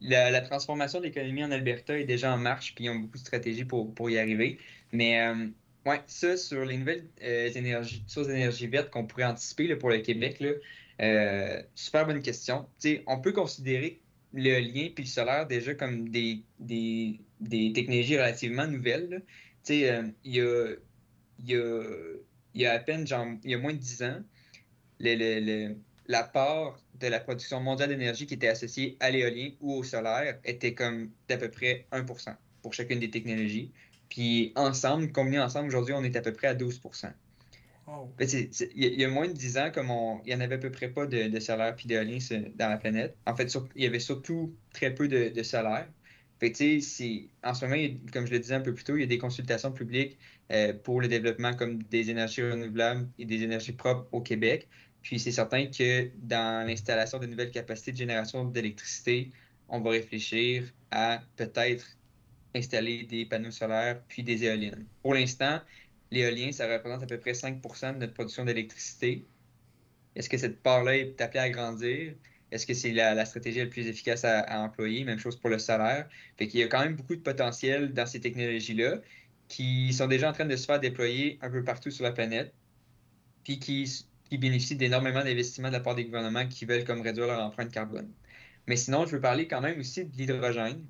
[0.00, 3.18] la, la transformation de l'économie en Alberta est déjà en marche, puis ils ont beaucoup
[3.18, 4.58] de stratégies pour, pour y arriver.
[4.92, 5.20] Mais
[5.86, 9.90] ouais, ça, sur les nouvelles euh, énergies, sources d'énergie verte qu'on pourrait anticiper là, pour
[9.90, 10.50] le Québec, là,
[11.00, 12.68] euh, super bonne question.
[13.06, 18.66] On peut considérer le lien puis le solaire déjà comme des, des, des technologies relativement
[18.66, 19.22] nouvelles.
[19.70, 20.74] euh, il y a,
[21.44, 21.82] y a
[22.54, 24.22] y a à peine, genre, il y a moins de 10 ans,
[26.08, 30.40] la part de la production mondiale d'énergie qui était associée à l'éolien ou au solaire
[30.44, 33.72] était comme d'à peu près 1% pour chacune des technologies.
[34.08, 37.08] Puis ensemble, combinés ensemble, aujourd'hui, on est à peu près à 12%.
[38.18, 40.20] Ben, c'est- c'est- Il y, a- il y a moins de 10 ans, comme on,
[40.24, 41.88] il n'y en avait à peu près pas de, de solaire puis
[42.20, 43.16] sur- dans la planète.
[43.26, 45.88] En fait, il y avait surtout très peu de, de solaire.
[46.38, 46.52] Fait
[47.44, 47.76] en ce moment,
[48.12, 50.18] comme je le disais un peu plus tôt, il y a des consultations publiques
[50.52, 54.68] euh, pour le développement comme des énergies renouvelables et des énergies propres au Québec.
[55.02, 59.32] Puis c'est certain que dans l'installation de nouvelles capacités de génération d'électricité,
[59.68, 61.86] on va réfléchir à peut-être
[62.56, 64.86] installer des panneaux solaires puis des éoliennes.
[65.02, 65.60] Pour l'instant,
[66.10, 69.26] l'éolien, ça représente à peu près 5% de notre production d'électricité.
[70.14, 72.14] Est-ce que cette part-là est appelée à grandir?
[72.50, 75.04] Est-ce que c'est la, stratégie la plus efficace à, à employer?
[75.04, 76.08] Même chose pour le solaire.
[76.38, 79.00] Fait qu'il y a quand même beaucoup de potentiel dans ces technologies-là
[79.48, 82.52] qui sont déjà en train de se faire déployer un peu partout sur la planète,
[83.44, 83.88] puis qui,
[84.28, 87.70] qui bénéficient d'énormément d'investissements de la part des gouvernements qui veulent comme réduire leur empreinte
[87.70, 88.10] carbone.
[88.66, 90.84] Mais sinon, je veux parler quand même aussi de l'hydrogène.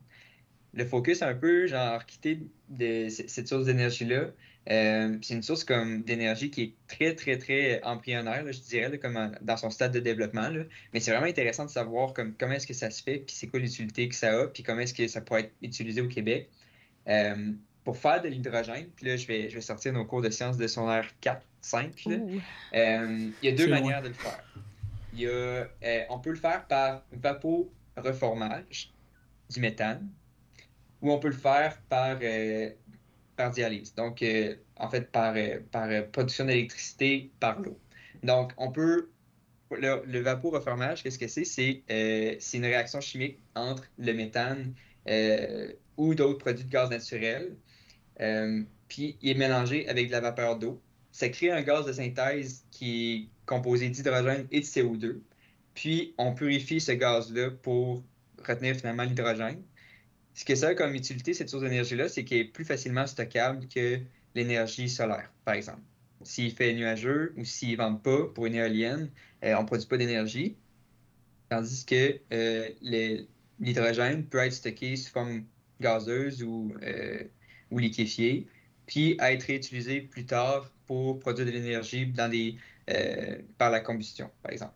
[0.77, 4.27] Le focus un peu, genre, quitté de cette source d'énergie-là.
[4.69, 8.89] Euh, c'est une source comme d'énergie qui est très, très, très embryonnaire, là, je dirais,
[8.89, 10.49] là, comme en- dans son stade de développement.
[10.49, 10.65] là.
[10.93, 13.47] Mais c'est vraiment intéressant de savoir comme, comment est-ce que ça se fait, puis c'est
[13.47, 16.51] quoi l'utilité que ça a, puis comment est-ce que ça pourrait être utilisé au Québec.
[17.09, 17.53] Euh,
[17.85, 20.57] pour faire de l'hydrogène, puis là, je vais, je vais sortir nos cours de sciences
[20.57, 20.89] de son
[21.21, 22.05] 4, 5.
[22.07, 22.17] là.
[22.17, 22.41] Ouh.
[22.75, 24.45] Euh, il y a deux manières de le faire.
[25.15, 25.67] Il y a, euh,
[26.11, 28.91] on peut le faire par vaporeformage
[29.49, 30.09] du méthane,
[31.03, 32.71] ou on peut le faire par euh,
[33.37, 33.95] par dialyse.
[33.95, 34.25] Donc,
[34.77, 35.35] en fait, par,
[35.71, 37.79] par production d'électricité par l'eau.
[38.23, 39.11] Donc, on peut.
[39.73, 41.45] Le, le vaporeformage, qu'est-ce que c'est?
[41.45, 44.75] C'est une réaction chimique entre le méthane
[45.97, 47.57] ou d'autres produits de gaz naturel.
[48.89, 50.81] puis, il est mélangé avec de la vapeur d'eau.
[51.13, 55.21] Ça crée un gaz de synthèse qui est composé d'hydrogène et de CO2.
[55.75, 58.03] Puis, on purifie ce gaz-là pour
[58.47, 59.63] retenir finalement l'hydrogène.
[60.37, 63.67] Ce que ça a comme utilité, cette source d'énergie-là, c'est qu'elle est plus facilement stockable
[63.69, 64.01] que
[64.35, 65.81] l'énergie solaire, par exemple.
[66.25, 69.11] S'il fait nuageux ou s'il ne vente pas pour une éolienne,
[69.45, 70.59] euh, on ne produit pas d'énergie.
[71.49, 72.69] Tandis que euh,
[73.61, 75.45] l'hydrogène peut être stocké sous forme
[75.81, 77.25] gazeuse ou, euh,
[77.71, 78.47] ou liquéfiée,
[78.85, 82.59] puis être réutilisé plus tard pour produire de l'énergie dans des,
[83.57, 84.76] par la combustion, par exemple.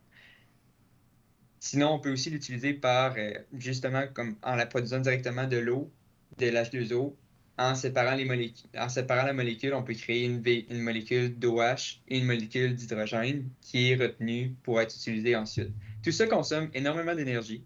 [1.63, 5.91] Sinon, on peut aussi l'utiliser par, euh, justement, comme en la produisant directement de l'eau,
[6.39, 7.13] de l'H2O,
[7.59, 12.01] en séparant, les molécules, en séparant la molécule, on peut créer une, une molécule d'OH
[12.07, 15.69] et une molécule d'hydrogène qui est retenue pour être utilisée ensuite.
[16.03, 17.63] Tout ça consomme énormément d'énergie.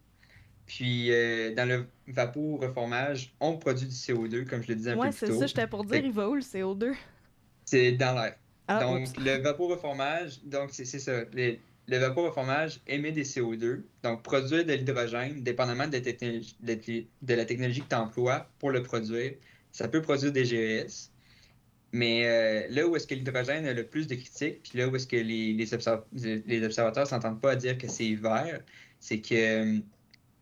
[0.66, 5.04] Puis, euh, dans le vaporeformage, on produit du CO2, comme je le disais un peu
[5.04, 5.26] plus tôt.
[5.28, 6.94] Ouais, c'est ça, j'étais pour dire, il va où le CO2?
[7.64, 8.36] C'est dans l'air.
[8.68, 11.24] Ah, donc, le vaporeformage, donc c'est ça.
[11.32, 15.98] Les, le vaporeformage émet des CO2, donc produire de l'hydrogène, dépendamment de,
[17.34, 19.34] la technologie que tu emploies pour le produire,
[19.72, 21.12] ça peut produire des GES.
[21.92, 24.96] Mais euh, là où est-ce que l'hydrogène a le plus de critiques, puis là où
[24.96, 28.62] est-ce que les, les, observateurs ne s'entendent pas à dire que c'est vert,
[29.00, 29.80] c'est que euh,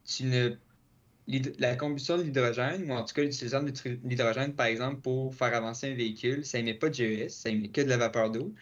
[0.05, 0.55] tu ne,
[1.59, 3.71] la combustion de l'hydrogène, ou en tout cas l'utilisation de
[4.03, 7.67] l'hydrogène, par exemple, pour faire avancer un véhicule, ça émet pas de GES, ça émet
[7.67, 8.53] que de la vapeur d'eau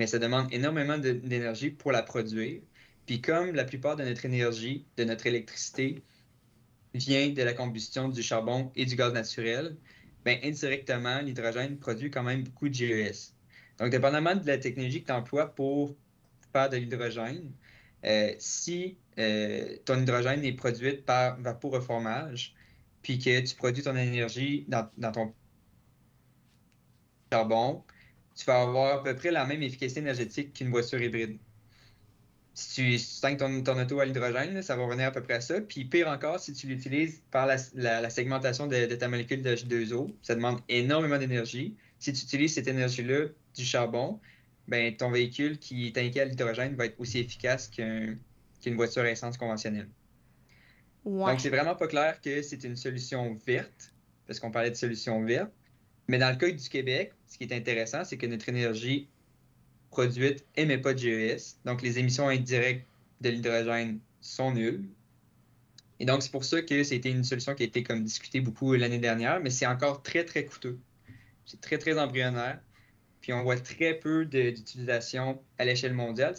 [0.00, 2.62] mais ça demande énormément d'énergie pour la produire.
[3.04, 6.02] Puis comme la plupart de notre énergie, de notre électricité,
[6.94, 9.76] vient de la combustion du charbon et du gaz naturel,
[10.24, 13.34] bien, indirectement, l'hydrogène produit quand même beaucoup de GES.
[13.78, 15.94] Donc, dépendamment de la technologie que tu emploies pour
[16.50, 17.52] faire de l'hydrogène,
[18.06, 22.54] euh, si euh, ton hydrogène est produit par vaporeformage,
[23.02, 25.34] puis que tu produis ton énergie dans, dans ton
[27.30, 27.84] charbon,
[28.40, 31.38] tu vas avoir à peu près la même efficacité énergétique qu'une voiture hybride.
[32.54, 35.60] Si tu, ton, ton, auto à l'hydrogène, ça va revenir à peu près à ça.
[35.60, 40.34] Puis pire encore, si tu l'utilises par la, segmentation de, ta molécule de H2O, ça
[40.34, 41.76] demande énormément d'énergie.
[41.98, 44.18] Si tu utilises cette énergie-là du charbon,
[44.68, 48.18] ben, ton véhicule qui est inquiet à l'hydrogène va être aussi efficace qu'une
[48.74, 49.88] voiture à essence conventionnelle.
[51.04, 53.94] Donc, c'est vraiment pas clair que c'est une solution verte,
[54.26, 55.52] parce qu'on parlait de solution verte.
[56.10, 59.06] Mais dans le cas du Québec, ce qui est intéressant, c'est que notre énergie
[59.90, 61.58] produite émet pas de GES.
[61.64, 62.84] Donc, les émissions indirectes
[63.20, 64.88] de l'hydrogène sont nulles.
[66.00, 68.74] Et donc, c'est pour ça que c'était une solution qui a été comme discutée beaucoup
[68.74, 70.80] l'année dernière, mais c'est encore très, très coûteux.
[71.46, 72.58] C'est très, très embryonnaire.
[73.20, 76.34] Puis on voit très peu d'utilisation à l'échelle mondiale.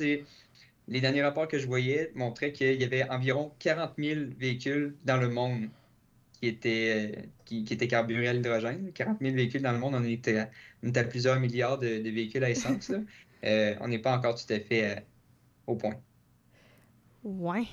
[0.89, 5.15] les derniers rapports que je voyais montraient qu'il y avait environ 40 000 véhicules dans
[5.15, 5.69] le monde
[6.41, 8.91] qui était, qui, qui était carburé à l'hydrogène.
[8.93, 10.49] 40 000 véhicules dans le monde, on était à,
[10.95, 12.91] à plusieurs milliards de, véhicules à essence.
[13.43, 15.01] Euh, on n'est pas encore tout à fait euh,
[15.65, 15.95] au point.
[17.23, 17.63] Ouais.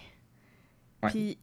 [1.09, 1.37] Puis,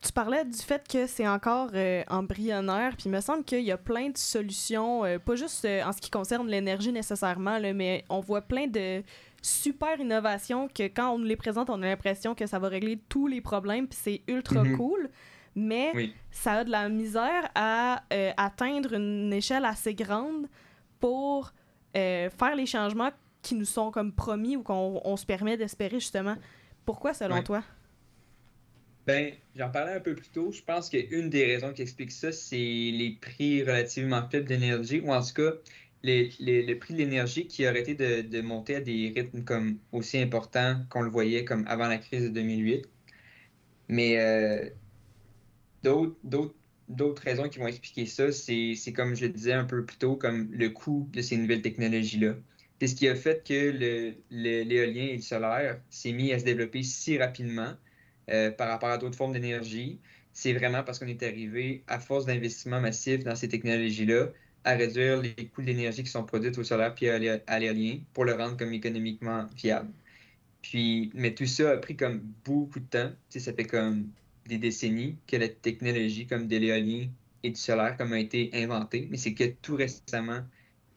[0.00, 3.72] tu parlais du fait que c'est encore euh, embryonnaire, puis il me semble qu'il y
[3.72, 8.20] a plein de solutions, pas juste en ce qui concerne l'énergie nécessairement, là, mais on
[8.20, 9.02] voit plein de
[9.42, 13.26] super innovations que quand on les présente, on a l'impression que ça va régler tous
[13.26, 14.76] les problèmes, puis c'est ultra mm-hmm.
[14.76, 15.10] cool
[15.54, 20.46] mais ça a de la misère à euh, atteindre une échelle assez grande
[21.00, 21.52] pour
[21.96, 23.10] euh, faire les changements
[23.42, 26.36] qui nous sont comme promis ou qu'on se permet d'espérer justement.
[26.84, 27.62] Pourquoi selon toi?
[29.06, 30.50] Ben, j'en parlais un peu plus tôt.
[30.50, 35.12] Je pense qu'une des raisons qui explique ça, c'est les prix relativement faibles d'énergie, ou
[35.12, 35.52] en tout cas,
[36.02, 39.78] les, le prix de l'énergie qui a arrêté de, de, monter à des rythmes comme
[39.92, 42.86] aussi importants qu'on le voyait comme avant la crise de 2008.
[43.88, 44.68] Mais euh,
[45.84, 50.16] D'autres raisons qui vont expliquer ça, c'est comme je le disais un peu plus tôt,
[50.16, 52.34] comme le coût de ces nouvelles technologies-là.
[52.80, 56.82] C'est ce qui a fait que l'éolien et le solaire s'est mis à se développer
[56.82, 57.74] si rapidement
[58.30, 60.00] euh, par rapport à d'autres formes d'énergie.
[60.32, 64.28] C'est vraiment parce qu'on est arrivé, à force d'investissement massif dans ces technologies-là,
[64.64, 68.34] à réduire les coûts d'énergie qui sont produits au solaire puis à l'éolien pour le
[68.34, 69.90] rendre comme économiquement viable.
[70.62, 73.12] Puis, mais tout ça a pris comme beaucoup de temps.
[73.28, 74.10] ça fait comme
[74.46, 77.08] des décennies que la technologie comme de l'éolien
[77.42, 80.40] et du solaire comme a été inventée, mais c'est que tout récemment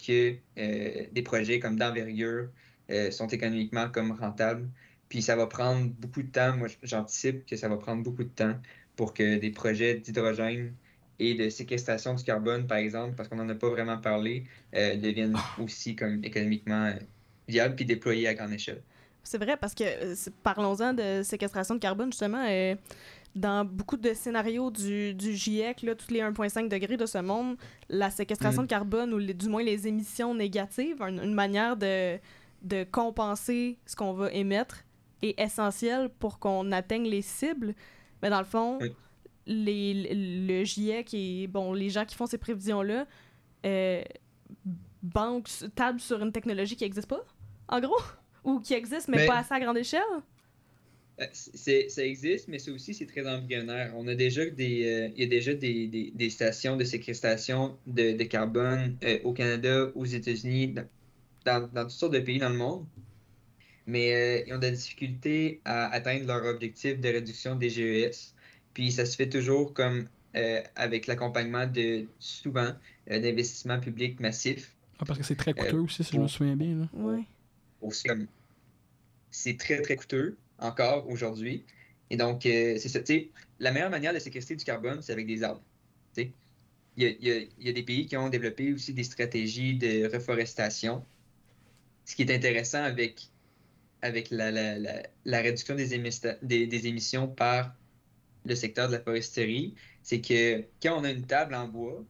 [0.06, 2.50] que euh, des projets comme d'envergure
[2.90, 4.70] euh, sont économiquement comme rentables.
[5.10, 6.56] Puis ça va prendre beaucoup de temps.
[6.58, 8.56] Moi, j'anticipe que ça va prendre beaucoup de temps
[8.96, 10.74] pour que des projets d'hydrogène
[11.20, 14.44] et de séquestration du carbone, par exemple, parce qu'on n'en a pas vraiment parlé,
[14.76, 15.62] euh, deviennent Ah.
[15.62, 16.94] aussi comme économiquement euh,
[17.48, 18.82] viables puis déployés à grande échelle.
[19.24, 19.84] C'est vrai, parce que
[20.44, 22.46] parlons-en de séquestration de carbone, justement.
[22.48, 22.76] euh,
[23.36, 27.56] dans beaucoup de scénarios du, du GIEC, là, tous les 1,5 degrés de ce monde,
[27.90, 28.66] la séquestration Mm.
[28.66, 32.18] de carbone, ou les- du moins les émissions négatives, une, une manière de,
[32.63, 34.84] de compenser ce qu'on va émettre,
[35.22, 37.76] est essentielle pour qu'on atteigne les cibles.
[38.24, 38.92] Mais dans le fond, Oui.
[39.46, 43.06] les, le GIEC et bon, les gens qui font ces prévisions-là
[43.66, 44.04] euh,
[45.76, 47.22] tablent sur une technologie qui n'existe pas,
[47.70, 48.00] en gros,
[48.44, 50.02] ou qui existe, mais Mais- pas assez à grande échelle.
[51.19, 53.91] Euh, c'est, ça existe, mais ça aussi, c'est très embryonnaire.
[53.95, 57.77] On a déjà des, euh, il y a déjà des, des, des stations de séquestration
[57.88, 60.88] de, de carbone euh, au Canada, aux États-Unis, dans,
[61.45, 62.86] dans, dans toutes sortes de pays dans le monde.
[63.88, 68.36] Mais euh, ils ont de la difficulté à atteindre leur objectif de réduction des GES.
[68.73, 72.73] Puis ça se fait toujours comme euh, avec l'accompagnement de souvent
[73.10, 74.75] euh, d'investissements publics massifs.
[74.99, 76.23] Ah, parce que c'est très coûteux aussi, si je bon.
[76.23, 76.75] me souviens bien.
[76.75, 76.89] Là.
[76.93, 77.23] Ouais.
[77.82, 78.27] aussi comme
[79.32, 81.65] c'est très très coûteux encore aujourd'hui.
[82.10, 83.00] Et donc, euh, c'est ça.
[83.60, 85.63] la meilleure manière de séquestrer du carbone, c'est avec des arbres.
[86.98, 90.08] Il y a, il y a- des pays qui ont développé aussi des stratégies de
[90.12, 91.06] reforestation.
[92.06, 93.32] Ce qui est intéressant avec,
[94.02, 97.76] avec la, la- la- la réduction des, émis- des, des émissions par
[98.46, 102.06] le secteur de la foresterie, c'est que quand on a une table en bois,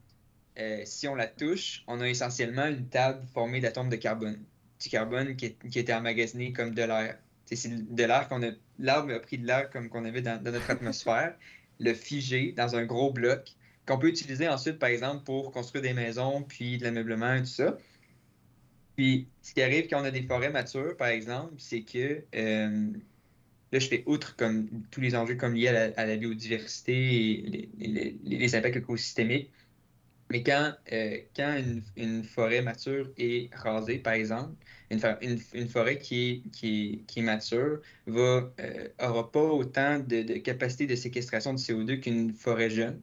[0.59, 4.45] euh, si on la touche, on a essentiellement une table formée d'atomes de carbone
[4.81, 7.23] du carbone qui, qui était emmagasiné comme de l'air.
[7.51, 8.51] C'est de l'air qu'on a.
[8.79, 11.35] L'arbre a pris de l'air comme qu'on avait dans, notre atmosphère,
[11.79, 13.55] le figé dans un gros bloc,
[13.85, 17.45] qu'on peut utiliser ensuite, par exemple, pour construire des maisons, puis de l'ameublement et tout
[17.45, 17.77] ça.
[18.95, 22.87] Puis, ce qui arrive quand on a des forêts matures, par exemple, c'est que euh,
[23.71, 28.17] là, je fais outre comme tous les enjeux comme liés à la, biodiversité et les-
[28.23, 29.51] les impacts écosystémiques.
[30.29, 34.55] Mais quand, euh, quand une, une forêt mature est rasée, par exemple,
[34.89, 40.33] une, une, une forêt qui est, qui qui mature va, euh, pas autant de, de
[40.39, 43.01] capacité de séquestration de CO2 qu'une forêt jeune.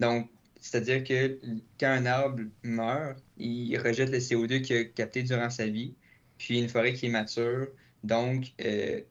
[0.00, 1.38] Donc, c'est-à-dire que
[1.78, 5.94] quand un arbre meurt, il rejette le CO2 qu'il a capté durant sa vie.
[6.38, 7.68] Puis une forêt qui est mature,
[8.02, 9.02] donc, euh,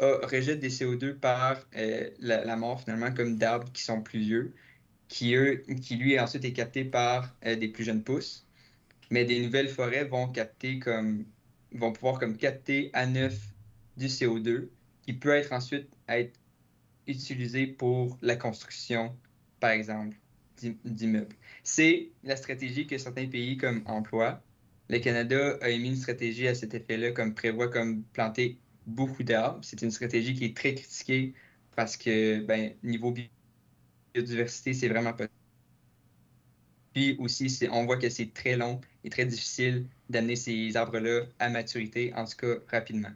[0.00, 1.68] rejette des CO2 par
[2.20, 4.54] la, la mort finalement comme d'arbres qui sont plus vieux,
[5.08, 8.48] qui, eux, qui lui ensuite est capté par euh, des plus jeunes pousses.
[9.10, 11.26] Mais des nouvelles forêts vont capter comme
[11.72, 13.54] vont pouvoir comme capter à neuf
[13.96, 16.40] du CO2 qui peut être ensuite être
[17.06, 19.18] utilisé pour la construction,
[19.60, 20.16] par exemple,
[20.56, 21.36] d'i- d'immeubles.
[21.62, 24.44] C'est la stratégie que certains pays comme emploient.
[24.88, 29.60] Le Canada a émis une stratégie à cet effet-là, comme prévoit comme planter beaucoup d'arbres.
[29.64, 31.34] C'est une stratégie qui est très critiquée
[31.76, 33.12] parce que, ben, niveau
[34.22, 35.26] biodiversité, c'est vraiment pas.
[36.94, 41.48] Puis aussi, on voit que c'est très long et très difficile d'amener ces arbres-là à
[41.48, 43.10] maturité, en tout cas rapidement.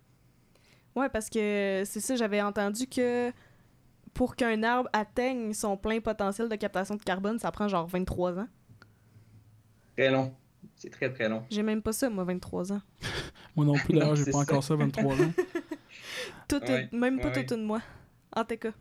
[0.95, 3.33] Ouais, parce que c'est ça, j'avais entendu que
[4.13, 8.39] pour qu'un arbre atteigne son plein potentiel de captation de carbone, ça prend genre 23
[8.39, 8.49] ans.
[9.97, 10.35] Très long.
[10.77, 11.45] C'est très, très long.
[11.51, 12.83] J'ai même pas ça, moi, 23 ans.
[13.57, 15.33] Moi non plus, d'ailleurs, j'ai pas encore ça, 23 ans.
[16.49, 17.83] Tout Ouais, est- même pas ouais, tout une mois.
[18.35, 18.73] En tout cas.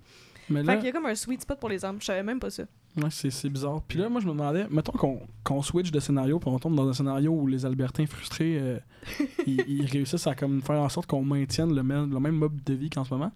[0.49, 1.99] Mais Fait qu'il y a comme un sweet spot pour les arbres.
[2.01, 2.63] Je savais même pas ça.
[2.97, 3.82] ouais, c'est bizarre.
[3.88, 6.75] Puis là, moi, je me demandais, mettons qu'on qu'on switch de scénario, puis on tombe
[6.75, 8.80] dans un scénario où les Albertains frustrés, euh,
[9.47, 12.62] ils, ils réussissent à comme faire en sorte qu'on maintienne le même, le même mode
[12.65, 13.32] de vie qu'en ce moment.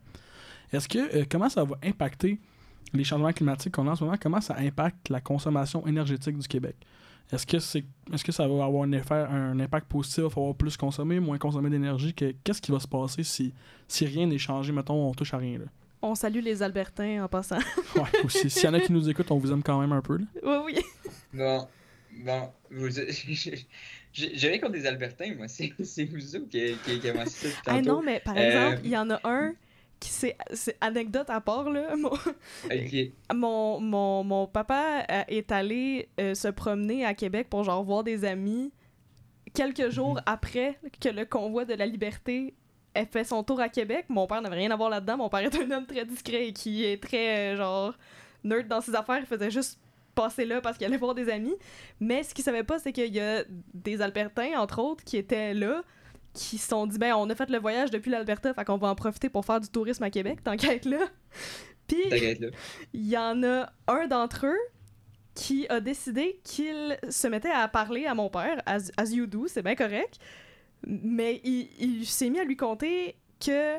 [0.73, 2.39] Est-ce que, euh, comment ça va impacter
[2.93, 4.17] les changements climatiques qu'on a en ce moment?
[4.19, 6.75] Comment ça impacte la consommation énergétique du Québec?
[7.31, 10.17] Est-ce que, c'est, est-ce que ça va avoir un, effet, un impact positif?
[10.19, 12.13] Il va falloir plus consommer, moins consommer d'énergie?
[12.13, 13.51] Que- Qu'est-ce qui va se passer si,
[13.87, 14.71] si rien n'est changé?
[14.71, 15.57] Mettons, on touche à rien.
[15.59, 15.65] Là.
[16.05, 17.57] On salue les Albertains en passant.
[17.95, 18.49] Ouais, aussi.
[18.49, 20.17] S'il y en a qui nous écoutent, on vous aime quand même un peu.
[20.17, 20.25] Là.
[20.43, 20.81] oui, oui.
[21.33, 21.67] Bon,
[22.23, 22.87] bon, vous-
[24.13, 25.47] rien contre les Albertains, moi.
[25.47, 25.73] C'est
[26.05, 29.19] vous qui, qui, qui ça Ah non, mais par Euh, exemple, il y en a
[29.23, 29.53] un
[29.99, 31.95] qui c'est c'est anecdote à part là.
[31.95, 33.11] Mon, Ok.
[33.33, 38.03] mon, mon, mon papa euh, est allé euh, se promener à Québec pour genre voir
[38.03, 38.71] des amis
[39.53, 42.53] quelques jours après que le convoi de la liberté
[42.95, 44.05] ait fait son tour à Québec.
[44.09, 45.17] Mon père n'avait rien à voir là-dedans.
[45.17, 47.93] Mon père est un homme très discret et qui est très euh, genre
[48.43, 49.19] nerd dans ses affaires.
[49.19, 49.79] Il faisait juste
[50.15, 51.55] passer là parce qu'il allait voir des amis.
[51.99, 53.43] Mais ce qu'il savait pas, c'est qu'il y a
[53.73, 55.83] des Albertains, entre autres, qui étaient là,
[56.33, 58.89] qui se sont dit ben on a fait le voyage depuis l'Alberta, fait qu'on va
[58.89, 60.99] en profiter pour faire du tourisme à Québec, tant qu'à être là.
[61.87, 62.03] Puis
[62.93, 64.57] il y en a un d'entre eux
[65.35, 69.47] qui a décidé qu'il se mettait à parler à mon père, as, as you do,
[69.47, 70.17] c'est bien correct,
[70.85, 73.15] mais il, s'est mis à lui conter
[73.45, 73.77] que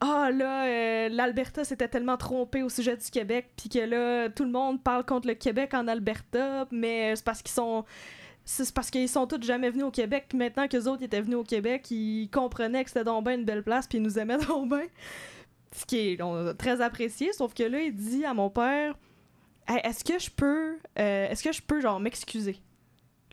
[0.00, 4.44] ah là, euh, l'Alberta s'était tellement trompé au sujet du Québec, puis que là, tout
[4.44, 7.84] le monde parle contre le Québec en Alberta, mais c'est parce qu'ils sont.
[8.44, 11.36] C'est parce qu'ils sont tous jamais venus au Québec, maintenant que les autres étaient venus
[11.36, 14.38] au Québec, ils comprenaient que c'était donc bien une belle place, puis ils nous aimaient
[14.48, 14.86] donc bien.
[15.70, 18.96] Ce qui est très apprécié, sauf que là, il dit à mon père
[19.68, 20.76] Hey, Est-ce que je peux.
[20.98, 22.58] euh, Est-ce que je peux, genre, m'excuser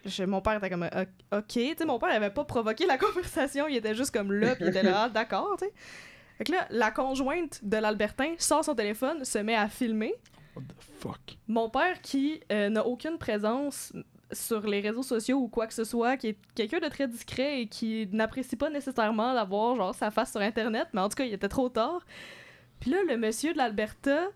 [0.05, 2.97] Je- Mon père était comme euh, Ok, tu sais, mon père avait pas provoqué la
[2.99, 5.73] conversation, il était juste comme là, puis il était là, Ah, d'accord, tu sais.
[6.37, 10.13] Fait que là, la conjointe de l'Albertin sort son téléphone, se met à filmer.
[10.55, 11.37] What the fuck?
[11.47, 13.91] Mon père, qui euh, n'a aucune présence
[14.31, 17.61] sur les réseaux sociaux ou quoi que ce soit, qui est quelqu'un de très discret
[17.61, 21.25] et qui n'apprécie pas nécessairement d'avoir genre sa face sur Internet, mais en tout cas,
[21.25, 22.05] il était trop tard.
[22.79, 24.27] Puis là, le monsieur de l'Alberta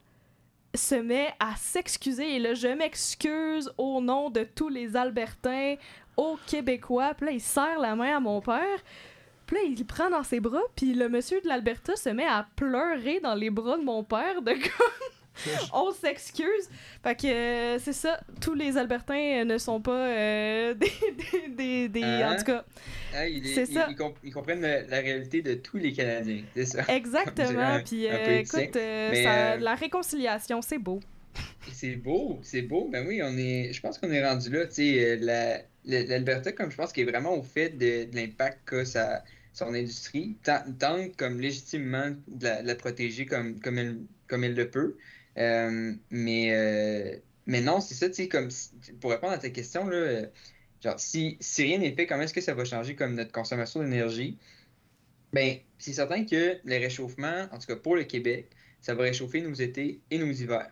[0.75, 5.75] se met à s'excuser et là, je m'excuse au nom de tous les Albertains,
[6.17, 7.13] aux Québécois.
[7.15, 8.79] Puis là, il serre la main à mon père.
[9.45, 12.47] Puis là, il prend dans ses bras, puis le monsieur de l'Alberta se met à
[12.55, 15.22] pleurer dans les bras de mon père, de comme
[15.73, 16.69] on s'excuse.
[17.03, 21.47] Fait que euh, c'est ça, tous les Albertains euh, ne sont pas euh, des, des,
[21.49, 22.33] des, des- Hein?
[22.33, 22.65] En tout cas,
[23.15, 23.87] Ah, il est- C'est il- ça.
[23.89, 26.83] Ils, comp- ils comprennent la, réalité de tous les Canadiens, c'est ça?
[26.87, 27.79] exactement.
[27.85, 30.99] Puis euh, écoute, ça- la réconciliation, c'est beau.
[31.71, 32.89] C'est beau, c'est beau.
[32.91, 33.71] Ben oui, on est.
[33.73, 34.65] Je pense qu'on est rendu là.
[34.67, 38.15] Tu sais, la- la- l'Alberta, comme je pense, qui est vraiment au fait de, de
[38.15, 39.23] l'impact qu'a sa,
[39.53, 44.43] son industrie, tant- tente comme légitimement de la, de la protéger comme, comme, elle, comme
[44.43, 44.95] elle le peut.
[45.37, 48.49] Euh, mais, euh, mais non, c'est ça, tu sais, comme
[49.01, 50.27] pour répondre à ta question, là, euh,
[50.81, 53.81] genre, si, si rien n'est fait, comment est-ce que ça va changer comme notre consommation
[53.81, 54.37] d'énergie?
[55.33, 58.49] Ben, c'est certain que le réchauffement, en tout cas pour le Québec,
[58.81, 60.71] ça va réchauffer nos étés et nos hivers.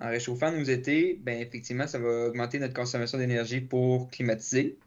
[0.00, 4.78] En réchauffant nos étés, ben effectivement, ça va augmenter notre consommation d'énergie pour climatiser.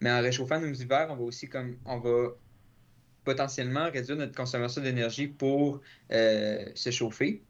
[0.00, 2.30] Mais en réchauffant nos hivers, on va aussi comme on va
[3.24, 7.45] potentiellement réduire notre consommation d'énergie pour se chauffer.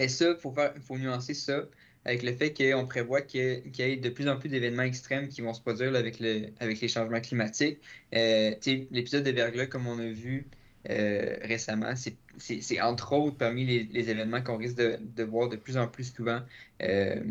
[0.00, 1.66] Et ça, il faut nuancer ça
[2.06, 5.42] avec le fait qu'on prévoit qu'il y ait de plus en plus d'événements extrêmes qui
[5.42, 7.78] vont se produire avec, le, avec les changements climatiques.
[8.14, 8.54] Euh,
[8.90, 10.46] l'épisode de verglas, comme on a vu
[10.88, 11.92] euh, récemment,
[12.38, 16.40] c'est entre autres parmi les, événements qu'on risque de, voir de plus en plus souvent
[16.82, 17.22] euh,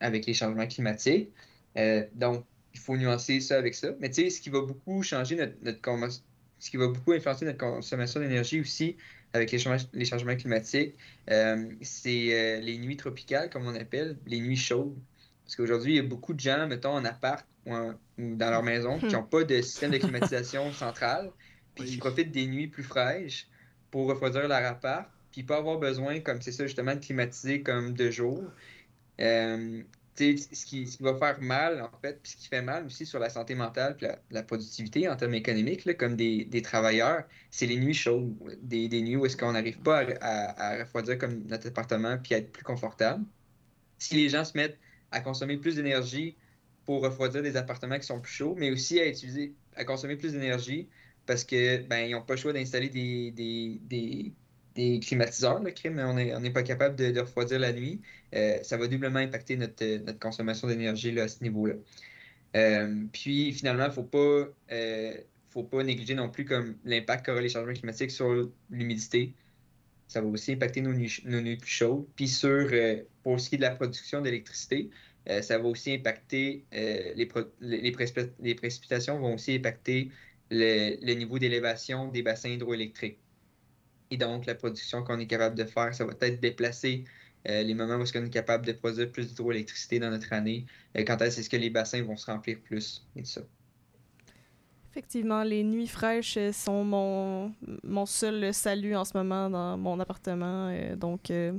[0.00, 1.28] avec les changements climatiques.
[2.14, 3.88] Donc, il faut nuancer ça avec ça.
[4.00, 6.22] Mais ce qui va beaucoup changer notre, notre
[6.58, 8.96] ce qui va beaucoup influencer notre consommation d'énergie aussi
[9.34, 10.96] avec les changements, les changements climatiques,
[11.30, 15.04] euh, c'est euh, les nuits tropicales, comme on appelle, les nuits chaudes.
[15.44, 18.50] Parce qu'aujourd'hui, il y a beaucoup de gens, mettons, en appart ou, en- ou dans
[18.50, 21.34] leur maison, qui n'ont pas de système de climatisation centrale,
[21.74, 23.48] puis qui profitent des nuits plus fraîches
[23.90, 27.94] pour refroidir leur appart, puis pas avoir besoin, comme c'est ça, justement, de climatiser comme
[27.94, 28.54] de jour.
[29.20, 29.84] Euh,
[30.16, 33.30] ce qui, va faire mal, en fait, puis ce qui fait mal aussi sur la
[33.30, 37.76] santé mentale puis la, productivité en termes économiques, là, comme des, des travailleurs, c'est les
[37.76, 42.18] nuits chaudes, des, des nuits où est-ce qu'on n'arrive pas à, refroidir comme notre appartement
[42.18, 43.24] puis à être plus confortable.
[43.98, 44.78] Si les gens se mettent
[45.10, 46.36] à consommer plus d'énergie
[46.84, 50.32] pour refroidir des appartements qui sont plus chauds, mais aussi à utiliser, à consommer plus
[50.32, 50.88] d'énergie
[51.26, 54.32] parce que ben ils n'ont pas le choix d'installer des, des,
[54.74, 58.00] des climatiseurs, le crime, on n'est pas capable de, refroidir la nuit.
[58.34, 61.74] Euh, ça va doublement impacter notre, notre consommation d'énergie à ce niveau-là.
[62.56, 65.14] Euh, puis finalement, il ne faut pas, euh,
[65.50, 69.34] faut pas négliger non plus comme l'impact qu'aura les changements climatiques sur l'humidité.
[70.08, 72.06] Ça va aussi impacter nos nuits, plus chaudes.
[72.16, 74.90] Puis sur, euh, pour ce qui est de la production d'électricité,
[75.28, 77.28] euh, ça va aussi impacter, euh, les,
[77.60, 80.10] les, les précipi- les précipitations vont aussi impacter
[80.50, 83.18] le niveau d'élévation des bassins hydroélectriques.
[84.14, 87.04] Et donc, la production qu'on est capable de faire, ça va peut-être déplacer
[87.48, 90.66] euh, les moments où est-ce qu'on est capable de produire plus d'hydroélectricité dans notre année,
[90.96, 93.42] euh, quand est-ce que les bassins vont se remplir plus et tout ça.
[94.90, 97.52] Effectivement, les nuits fraîches sont mon,
[97.82, 100.68] mon seul salut en ce moment dans mon appartement.
[100.68, 101.58] euh, donc, euh,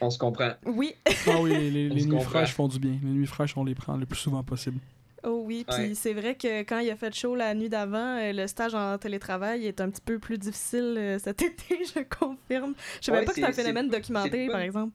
[0.00, 0.52] On se comprend.
[0.66, 0.94] oui,
[1.26, 2.20] Ah oui, les, nuits comprend.
[2.20, 2.98] fraîches font du bien.
[3.02, 4.78] Les nuits fraîches, on les prend le plus souvent possible.
[5.26, 5.64] Oh oui.
[5.68, 8.74] Puis c'est vrai que quand il a fait chaud la nuit d'avant, euh, le stage
[8.74, 12.74] en télétravail est un petit peu plus difficile euh, cet été, je confirme.
[13.00, 14.92] Je savais Ouais, pas que c'était un phénomène documenté, par exemple.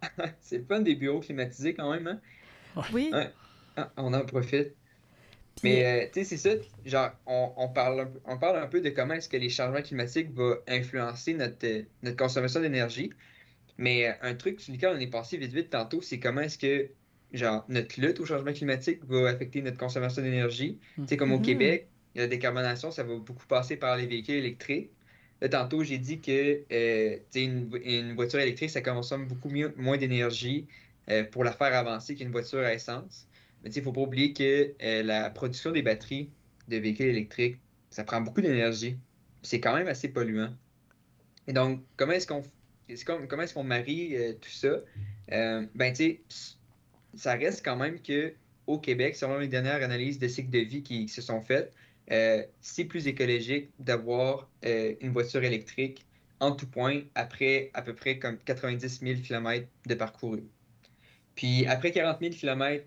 [0.40, 2.20] C'est le fun des bureaux climatisés quand même, hein?
[2.92, 3.10] Oui.
[3.12, 3.30] Ouais.
[3.76, 4.76] Ah, on en profite.
[5.62, 8.68] Mais euh, tu sais, c'est ça, genre, on, on parle un peu, on parle un
[8.68, 13.10] peu de comment est-ce que les changements climatiques vont influencer notre, euh, notre consommation d'énergie.
[13.78, 16.58] Mais euh, un truc sur lequel on est passé vite vite tantôt, c'est comment est-ce
[16.58, 16.90] que
[17.32, 20.78] genre, notre lutte au changement climatique va affecter notre consommation d'énergie.
[20.96, 21.42] Tu sais, comme au Mhm.
[21.42, 24.90] Québec, la décarbonation, ça va beaucoup passer par les véhicules électriques.
[25.40, 29.96] Là, tantôt, j'ai dit que euh, une, une voiture électrique, ça consomme beaucoup mieux- moins
[29.96, 30.68] d'énergie
[31.10, 33.26] euh, pour la faire avancer qu'une voiture à essence.
[33.62, 36.30] Mais tu sais, il ne faut pas oublier que euh, la production des batteries
[36.68, 37.56] de véhicules électriques,
[37.90, 38.98] ça prend beaucoup d'énergie.
[39.42, 40.54] C'est quand même assez polluant.
[41.46, 42.42] Et donc, comment est-ce qu'on
[43.28, 44.80] comment est-ce qu'on marie euh, tout ça?
[45.28, 46.24] Ben, tu sais,
[47.14, 48.34] ça reste quand même que
[48.66, 51.74] au Québec, selon les dernières analyses de cycle de vie qui, se sont faites,
[52.10, 56.06] euh, c'est plus écologique d'avoir une voiture électrique
[56.40, 60.42] en tout point après à peu près comme 90 000 km de parcouru.
[61.34, 62.84] Puis après 40 000 km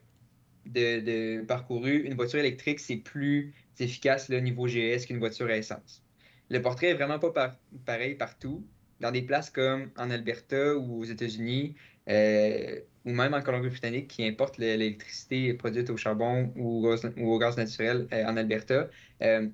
[0.65, 6.03] de, parcouru, une voiture électrique, c'est plus efficace au niveau GS qu'une voiture à essence.
[6.49, 8.65] Le portrait est vraiment pas pareil partout.
[8.99, 11.75] Dans des places comme en Alberta ou aux États-Unis,
[12.09, 18.07] euh, ou même en Colombie-Britannique, qui importe l'électricité produite au charbon ou au, gaz naturel
[18.11, 18.89] euh, en Alberta,
[19.21, 19.47] euh,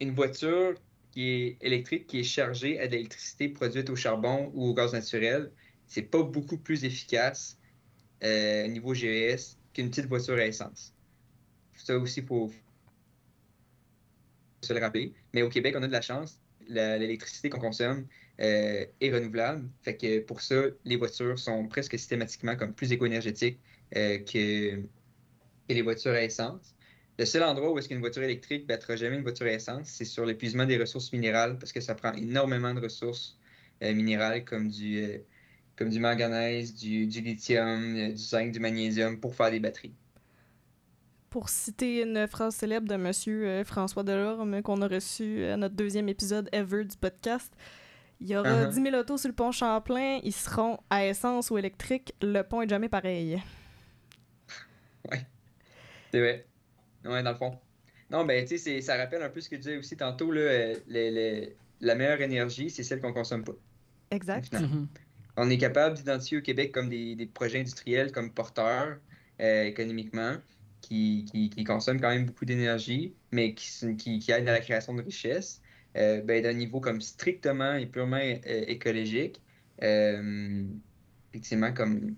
[0.00, 0.74] une voiture
[1.10, 4.92] qui est électrique, qui est chargée à de l'électricité produite au charbon ou au gaz
[4.92, 5.50] naturel,
[5.86, 7.58] c'est pas beaucoup plus efficace
[8.22, 10.92] au niveau GES qu'une petite voiture à essence.
[11.74, 12.50] Ça aussi, faut
[14.62, 15.14] se le rappeler.
[15.32, 16.40] Mais au Québec, on a de la chance.
[16.68, 18.06] L'électricité qu'on consomme
[18.40, 19.68] euh, est renouvelable.
[19.82, 23.58] Fait que pour ça, les voitures sont presque systématiquement comme plus éco-énergétiques
[23.96, 24.82] euh, que,
[25.68, 26.74] les voitures à essence.
[27.18, 29.88] Le seul endroit où est-ce qu'une voiture électrique ne battra jamais une voiture à essence,
[29.88, 33.38] c'est sur l'épuisement des ressources minérales parce que ça prend énormément de ressources
[33.82, 35.20] euh, minérales comme du,
[35.78, 39.94] comme du manganèse, du, lithium, du zinc, du magnésium pour faire des batteries.
[41.30, 43.12] Pour citer une phrase célèbre de M.
[43.28, 47.52] Euh, François Delorme qu'on a reçu à notre deuxième épisode ever du podcast,
[48.20, 48.84] il y aura 10 uh-huh.
[48.90, 52.68] 000 autos sur le pont Champlain, ils seront à essence ou électrique, le pont est
[52.68, 53.42] jamais pareil.
[55.10, 55.26] Ouais,
[56.12, 56.46] c'est vrai.
[57.04, 57.58] Ouais, dans le fond.
[58.10, 60.40] Non, ben, tu sais, ça rappelle un peu ce que tu disais aussi tantôt, là,
[60.40, 61.46] euh,
[61.80, 63.54] la meilleure énergie, c'est celle qu'on consomme pas.
[64.10, 64.54] Exact
[65.38, 68.98] on est capable d'identifier au Québec comme des, projets industriels comme porteurs
[69.40, 70.34] euh, économiquement,
[70.80, 71.24] qui,
[71.66, 75.62] consomment quand même beaucoup d'énergie, mais qui, qui, aident à la création de richesses,
[75.96, 79.40] euh, ben, d'un niveau comme strictement et purement euh, écologique.
[79.80, 82.16] effectivement, comme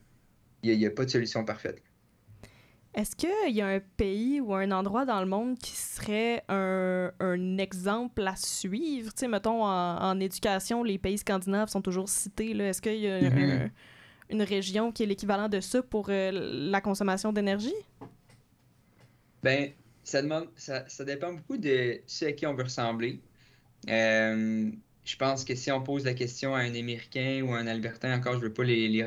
[0.62, 1.83] il n'y a, pas de solution parfaite.
[2.93, 7.57] Est-ce qu'il y a un pays ou un endroit dans le monde qui serait un,
[7.59, 9.12] exemple à suivre?
[9.14, 12.51] Tu sais, mettons, en, éducation, les pays scandinaves sont toujours cités.
[12.51, 13.71] Est-ce qu'il y a mm-hmm.
[14.31, 17.75] une région qui est l'équivalent de ça pour euh, la consommation d'énergie?
[19.43, 19.71] Ben,
[20.03, 23.21] ça, demande, ça, dépend beaucoup de ce à qui on veut ressembler.
[23.89, 24.70] Euh,
[25.05, 28.16] je pense que si on pose la question à un Américain ou à un Albertain,
[28.16, 29.05] encore, je ne veux pas les, les,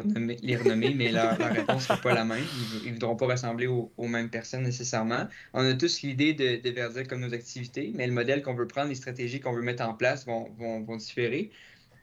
[0.58, 2.44] renommer, mais leur, réponse ne sera pas la même.
[2.84, 5.28] Ils ne voudront pas ressembler aux, mêmes personnes nécessairement.
[5.54, 8.90] On a tous l'idée de, de comme nos activités, mais le modèle qu'on veut prendre,
[8.90, 11.52] les stratégies qu'on veut mettre en place vont, vont, vont différer.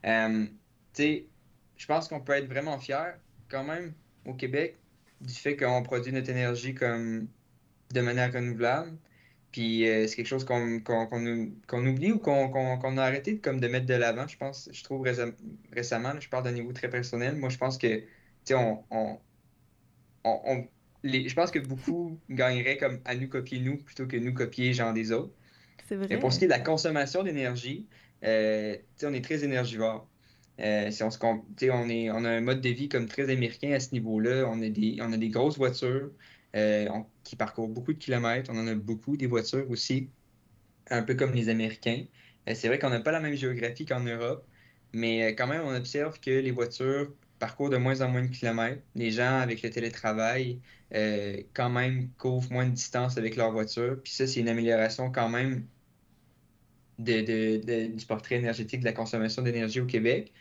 [0.06, 0.46] Euh,
[0.96, 3.18] je pense qu'on peut être vraiment fier
[3.48, 3.92] quand même
[4.24, 4.76] au Québec
[5.20, 7.26] du fait qu'on produit notre énergie comme
[7.92, 8.92] de manière renouvelable.
[9.52, 13.86] Puis euh, c'est quelque chose qu'on oublie ou qu'on a arrêté de, comme de mettre
[13.86, 15.02] de l'avant, je pense, je trouve
[15.72, 17.34] récemment, je parle d'un niveau très personnel.
[17.36, 18.04] Moi, je pense que, tu
[18.44, 19.18] sais, on, on,
[21.02, 24.92] je pense que beaucoup gagneraient comme à nous copier nous plutôt que nous copier genre
[24.92, 25.34] des autres.
[25.88, 26.06] C'est vrai.
[26.10, 27.88] Mais pour ce qui est de la consommation d'énergie,
[28.22, 30.06] euh, on est très énergivore.
[30.60, 33.72] Euh, si on, se, on, est, on a un mode de vie comme très américain
[33.72, 34.46] à ce niveau-là.
[34.46, 36.10] On, a des, on a des grosses voitures.
[36.56, 36.88] Euh,
[37.22, 38.50] qui parcourent beaucoup de kilomètres.
[38.52, 40.10] On en a beaucoup, des voitures aussi,
[40.90, 42.04] un peu comme les Américains.
[42.48, 44.44] Euh, c'est vrai qu'on n'a pas la même géographie qu'en Europe,
[44.92, 48.28] mais euh, quand même, on observe que les voitures parcourent de moins en moins de
[48.28, 48.82] kilomètres.
[48.96, 50.60] Les gens, avec le télétravail,
[51.54, 54.00] quand même couvrent moins de distance avec leur voiture.
[54.02, 55.66] Puis ça, c'est une amélioration quand même
[56.98, 60.32] du portrait énergétique de la consommation d'énergie au Québec.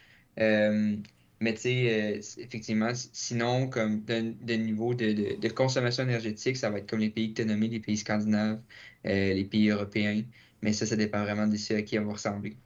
[1.41, 6.89] Mais tu sais, euh, effectivement, sinon, comme de, niveau de, consommation énergétique, ça va être
[6.89, 8.59] comme les pays que tu as nommés, les pays scandinaves,
[9.05, 10.21] euh, les pays européens.
[10.61, 12.57] Mais ça, ça dépend vraiment de à qui on va ressembler.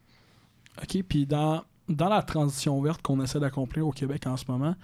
[0.82, 4.76] OK, puis dans, dans la transition verte qu'on essaie d'accomplir au Québec en ce moment,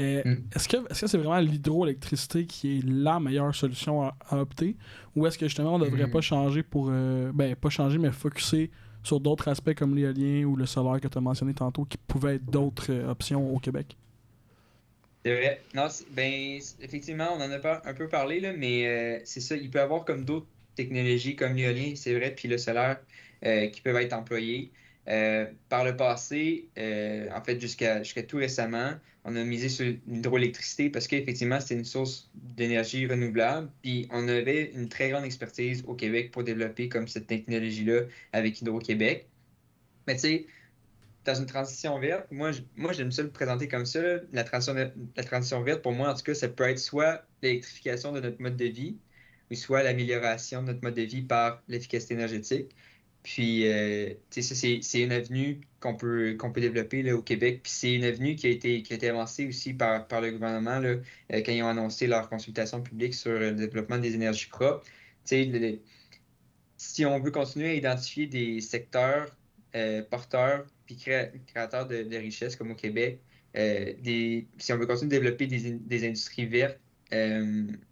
[0.00, 0.42] euh, mm.
[0.56, 4.76] est-ce que est-ce que c'est vraiment l'hydroélectricité qui est la meilleure solution à, opter?
[5.14, 6.10] Ou est-ce que justement on ne devrait mm.
[6.10, 6.90] pas changer pour.
[6.90, 8.72] ben, pas changer, mais focuser
[9.06, 12.36] sur d'autres aspects comme l'éolien ou le solaire que tu as mentionné tantôt qui pouvaient
[12.36, 13.96] être d'autres euh, options au Québec?
[15.24, 15.60] C'est vrai.
[15.74, 19.56] Non, ben, effectivement, on en a pas un peu parlé, là, mais euh, c'est ça.
[19.56, 22.98] Il peut y avoir comme d'autres technologies comme l'éolien, c'est vrai, puis le solaire
[23.44, 24.72] euh, qui peuvent être employés.
[25.08, 28.92] Euh, par le passé, euh, en fait, jusqu'à tout récemment,
[29.24, 33.70] on a misé sur l'hydroélectricité parce qu'effectivement, c'était une source d'énergie renouvelable.
[33.82, 38.02] Puis on avait une très grande expertise au Québec pour développer comme cette technologie-là
[38.32, 39.28] avec Hydro-Québec.
[40.06, 40.46] Mais tu sais,
[41.24, 44.00] dans une transition verte, moi, moi j'aime ça le présenter comme ça.
[44.32, 44.74] La, transition,
[45.16, 48.40] la transition verte, pour moi, en tout cas, ça peut être soit l'électrification de notre
[48.40, 48.96] mode de vie,
[49.50, 52.74] ou soit l'amélioration de notre mode de vie par l'efficacité énergétique.
[53.26, 57.58] Puis, euh, c'est une avenue qu'on peut, peut développer là, au Québec.
[57.64, 60.30] Puis, c'est une avenue qui a été, qui a été avancée aussi par, par le
[60.30, 61.00] gouvernement là, euh,
[61.32, 64.86] quand ils ont annoncé leur consultation publique sur le développement des énergies propres.
[66.76, 69.36] Si on veut continuer à identifier des secteurs
[69.74, 73.18] euh, porteurs puis créateurs de, richesses comme au Québec,
[73.54, 76.78] des, si on veut continuer de développer des, des industries vertes,
[77.10, 77.90] il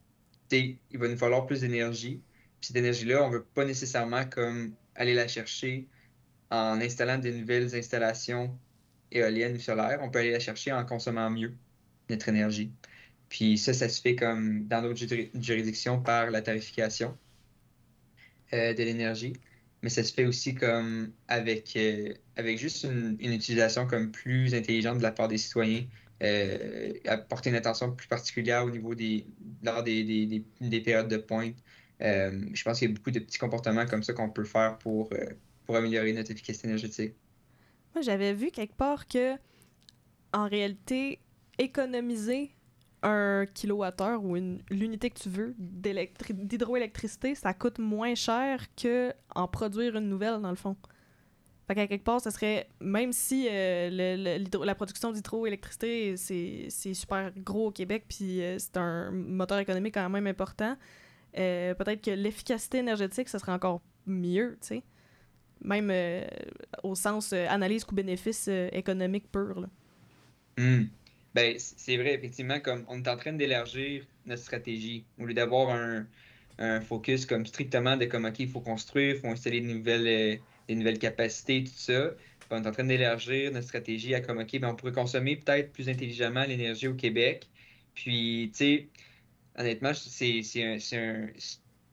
[0.93, 2.20] va nous falloir plus d'énergie.
[2.61, 5.88] Puis cette énergie-là, on ne veut pas nécessairement comme aller la chercher
[6.51, 8.57] en installant de nouvelles installations
[9.11, 10.01] éoliennes ou solaires.
[10.03, 11.55] On peut aller la chercher en consommant mieux
[12.11, 12.72] notre énergie.
[13.28, 17.16] Puis ça, ça se fait comme dans d'autres juridictions par la tarification
[18.53, 19.32] euh, de l'énergie.
[19.82, 24.99] Mais ça se fait aussi comme avec, euh, avec juste une, utilisation comme plus intelligente
[24.99, 25.84] de la part des citoyens,
[26.22, 29.26] euh, apporter une attention plus particulière au niveau des
[29.62, 31.57] lors des, des, des périodes de pointe,
[32.05, 34.78] euh, je pense qu'il y a beaucoup de petits comportements comme ça qu'on peut faire
[34.78, 35.24] pour, euh,
[35.64, 37.14] pour améliorer notre efficacité énergétique.
[37.94, 39.34] Moi, j'avais vu quelque part que,
[40.32, 41.20] en réalité,
[41.59, 42.50] économiser
[43.02, 44.34] un kilowattheure ou
[44.70, 50.50] l'unité que tu veux d'hydroélectricité, ça coûte moins cher que en produire une nouvelle, dans
[50.50, 50.76] le fond.
[51.66, 57.68] Fait qu'à quelque part, ça serait, même si euh, la production d'hydroélectricité, c'est super gros
[57.68, 60.76] au Québec, puis c'est un moteur économique quand même important,
[61.39, 64.82] euh, peut-être que l'efficacité énergétique, ce serait encore mieux, tu sais.
[65.62, 66.24] Même euh,
[66.82, 69.66] au sens euh, analyse coût-bénéfice économique pur.
[70.59, 70.85] Hmm.
[71.35, 75.05] Ben, c'est vrai, effectivement, comme on est en train d'élargir notre stratégie.
[75.18, 76.07] Au lieu d'avoir un,
[76.82, 80.74] focus comme strictement de comme, OK, il faut construire, il faut installer de nouvelles, des
[80.76, 82.12] nouvelles capacités, tout ça.
[82.51, 85.72] On est en train d'élargir notre stratégie à comme, OK, ben, on pourrait consommer peut-être
[85.72, 87.49] plus intelligemment l'énergie au Québec.
[87.95, 88.89] Puis, tu sais,
[89.57, 91.26] honnêtement, c'est un,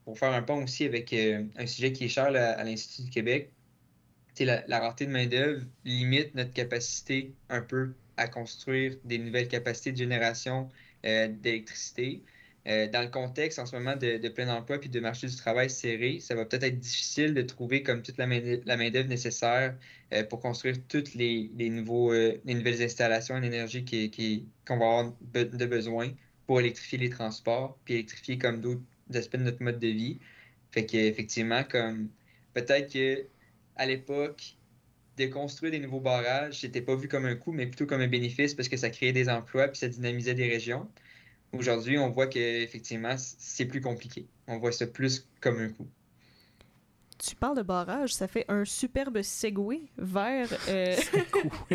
[0.05, 3.09] Pour faire un pont aussi avec euh, un sujet qui est cher à l'Institut du
[3.09, 3.51] Québec,
[4.39, 9.91] la, la rareté de main-d'œuvre limite notre capacité un peu à construire des nouvelles capacités
[9.91, 10.70] de génération
[11.05, 12.24] euh, d'électricité.
[12.68, 15.70] Euh, dans le contexte en ce moment de, plein emploi puis de marché du travail
[15.70, 19.76] serré, ça va peut-être être difficile de trouver comme toute la main-d'œuvre nécessaire
[20.30, 25.66] pour construire toutes les, nouveaux, les nouvelles installations en énergie qu'on qui, va avoir de
[25.66, 26.12] besoin
[26.46, 28.82] pour électrifier les transports, puis électrifier comme d'autres
[29.14, 30.20] aspects de notre mode de vie.
[30.72, 32.10] Fait qu'effectivement, comme
[32.54, 33.26] peut-être que
[33.76, 34.58] à l'époque,
[35.18, 38.08] de construire des nouveaux barrages, c'était pas vu comme un coût, mais plutôt comme un
[38.08, 40.89] bénéfice parce que ça créait des emplois puis ça dynamisait des régions.
[41.54, 44.26] Aujourd'hui, on voit qu'effectivement, c'est plus compliqué.
[44.48, 45.88] On voit ça plus comme un coût
[47.22, 50.47] tu parles de barrage, ça fait un superbe segway vers.
[50.67, 50.95] Euh...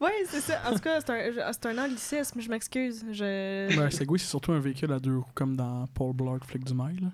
[0.00, 0.60] Oui, c'est ça.
[0.66, 3.04] En tout cas, c'est un, c'est un anglicisme, je m'excuse.
[3.10, 3.74] Je...
[3.76, 6.64] Ben, un segway, c'est surtout un véhicule à deux roues, comme dans Paul Blart, Flick
[6.64, 7.10] du Mail.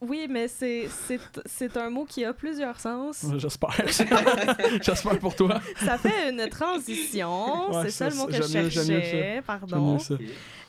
[0.00, 3.26] Oui, mais c'est, c'est, c'est un mot qui a plusieurs sens.
[3.36, 3.76] J'espère.
[4.82, 5.60] J'espère pour toi.
[5.76, 7.70] Ça fait une transition.
[7.82, 9.42] c'est ça, le mot que je cherchais.
[9.46, 9.98] Pardon.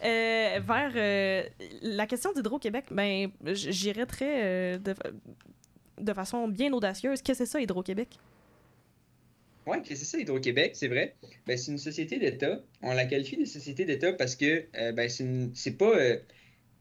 [0.03, 1.43] Euh, vers euh,
[1.84, 4.95] la question d'Hydro-Québec, ben, j'irais très euh, de,
[6.00, 7.22] de façon bien audacieuse.
[7.22, 8.18] Qu'est-ce que c'est ça, Hydro-Québec?
[9.68, 10.72] Oui, qu'est-ce que c'est ça, Hydro-Québec?
[10.76, 11.16] C'est vrai.
[11.46, 12.62] Ben, c'est une société d'État.
[12.82, 15.96] On la qualifie de société d'État parce que euh, ben, c'est pas.
[15.96, 16.18] Euh,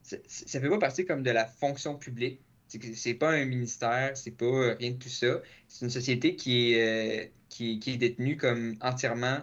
[0.03, 2.41] ça fait pas partie comme de la fonction publique.
[2.69, 5.43] C'est pas un ministère, c'est pas euh, rien de tout ça.
[5.69, 9.39] C'est une société qui est, qui, est détenue comme entièrement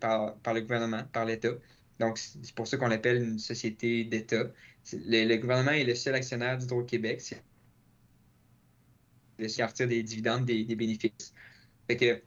[0.00, 1.52] par, par le gouvernement, par l'État.
[2.00, 4.50] Donc, c'est pour ça qu'on l'appelle une société d'État.
[4.92, 7.20] Le, gouvernement est le seul actionnaire d'Hydro-Québec.
[9.40, 11.32] De sortir des dividendes, des, bénéfices.
[11.88, 12.22] Fait que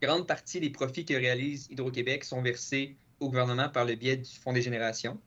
[0.00, 4.30] grande partie des profits que réalise Hydro-Québec sont versés au gouvernement par le biais du
[4.30, 5.20] Fonds des générations.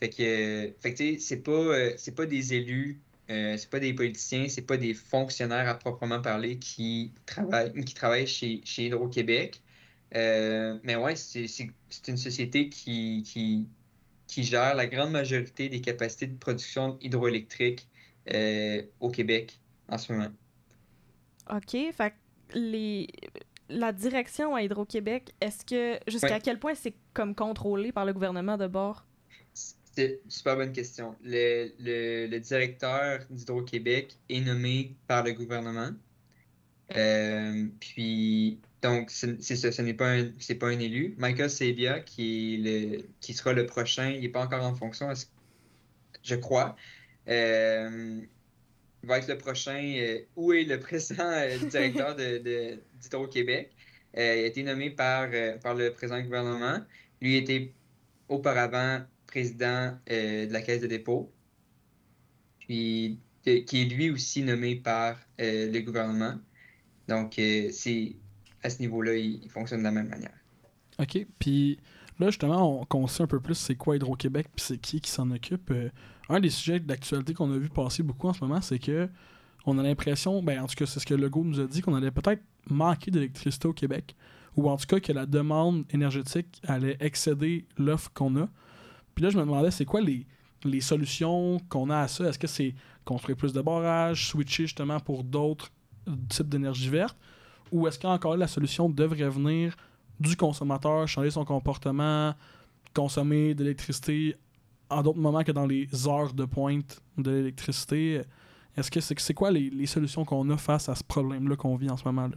[0.00, 4.48] Fait que, fait c'est pas, euh, c'est pas des élus, euh, c'est pas des politiciens,
[4.48, 9.60] c'est pas des fonctionnaires à proprement parler qui travaillent, qui travaillent chez, chez Hydro-Québec.
[10.16, 11.46] Euh, mais ouais, c'est,
[12.08, 13.68] une société qui, qui,
[14.26, 17.88] qui, gère la grande majorité des capacités de production hydroélectrique
[19.00, 20.30] au Québec en ce moment.
[21.50, 21.76] OK.
[21.92, 22.14] Fait
[22.54, 23.08] les...
[23.68, 28.56] la direction à Hydro-Québec, est-ce que jusqu'à quel point c'est comme contrôlé par le gouvernement
[28.56, 29.04] de bord?
[29.52, 31.14] C'est une super bonne question.
[31.22, 35.90] Le, le, directeur d'Hydro-Québec est nommé par le gouvernement.
[36.96, 41.14] Euh, puis, donc, c'est ça, ce n'est pas, un, pas un élu.
[41.16, 45.08] Michael Sabia, qui, est le, qui sera le prochain, il n'est pas encore en fonction,
[46.22, 46.76] je crois.
[47.28, 48.20] Euh,
[49.04, 53.72] va être le prochain, euh, où est le présent euh, directeur de, d'Hydro-Québec.
[54.16, 55.28] Euh, il a été nommé par,
[55.62, 56.80] par le président du gouvernement.
[57.20, 57.72] Lui était
[58.28, 61.32] auparavant président de la Caisse de dépôt,
[62.60, 66.38] puis qui est lui aussi nommé par le gouvernement.
[67.08, 68.16] Donc, euh, c'est
[68.62, 70.34] à ce niveau-là, il, fonctionne de la même manière.
[70.98, 71.26] OK.
[71.38, 71.78] Puis
[72.18, 75.30] là, justement, on, sait un peu plus c'est quoi Hydro-Québec puis c'est qui qui s'en
[75.30, 75.72] occupe.
[76.28, 79.08] Un des sujets d'actualité qu'on a vu passer beaucoup en ce moment, c'est que
[79.66, 81.94] on a l'impression, ben en tout cas, c'est ce que Legault nous a dit, qu'on
[81.94, 84.14] allait peut-être manquer d'électricité au Québec,
[84.56, 88.48] ou en tout cas que la demande énergétique allait excéder l'offre qu'on a.
[89.14, 90.26] Puis là, je me demandais, c'est quoi les,
[90.64, 92.28] les solutions qu'on a à ça?
[92.28, 95.70] Est-ce que c'est construire plus de barrages, switcher justement pour d'autres
[96.28, 97.16] types d'énergie verte?
[97.72, 99.76] Ou est-ce qu'encore la solution devrait venir
[100.20, 102.34] du consommateur, changer son comportement,
[102.94, 104.36] consommer de l'électricité
[104.94, 108.22] en d'autres moments que dans les heures de pointe de l'électricité?
[108.76, 111.96] Est-ce que c'est quoi les, solutions qu'on a face à ce problème-là qu'on vit en
[111.96, 112.36] ce moment-là?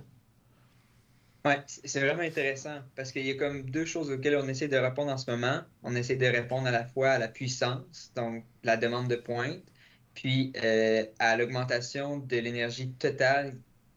[1.46, 4.76] Ouais, c'est vraiment intéressant parce qu'il y a comme deux choses auxquelles on essaie de
[4.78, 5.62] répondre en ce moment.
[5.84, 9.64] On essaie de répondre à la fois à la puissance, donc la demande de pointe,
[10.14, 13.56] puis euh, à l'augmentation de l'énergie totale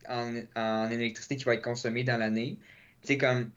[0.08, 2.58] en, électricité qui va être consommée dans l'année.
[3.02, 3.50] C'est comme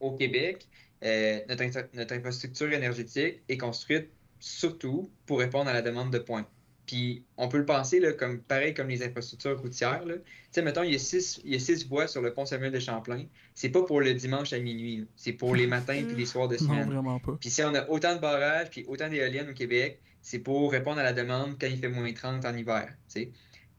[0.00, 0.68] au Québec,
[1.04, 4.10] euh, notre infrastructure énergétique est construite
[4.44, 6.46] surtout pour répondre à la demande de pointe.
[6.86, 10.02] Puis on peut le penser là, comme pareil comme les infrastructures routières.
[10.04, 10.12] Tu
[10.50, 12.70] sais, mettons, il y, a six, il y a six voies sur le pont Samuel
[12.70, 13.24] de Champlain.
[13.54, 15.06] C'est pas pour le dimanche à minuit.
[15.16, 16.80] C'est pour les matins puis les soirs de semaine.
[16.80, 17.38] Non, vraiment pas.
[17.40, 20.98] Puis si on a autant de barrages puis autant d'éoliennes au Québec, c'est pour répondre
[20.98, 22.92] à la demande quand il fait moins 30 en hiver.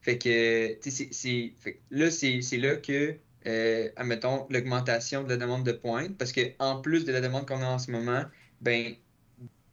[0.01, 1.53] Fait que, c'est,
[1.91, 6.82] là, c'est, là que, euh, admettons, l'augmentation de la demande de pointe, parce que en
[6.82, 8.24] plus de la demande qu'on a en ce moment,
[8.61, 8.95] ben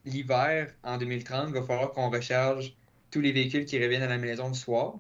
[0.04, 2.74] l'hiver en 2030, il va falloir qu'on recharge
[3.10, 4.98] tous les véhicules qui reviennent à la maison le soir.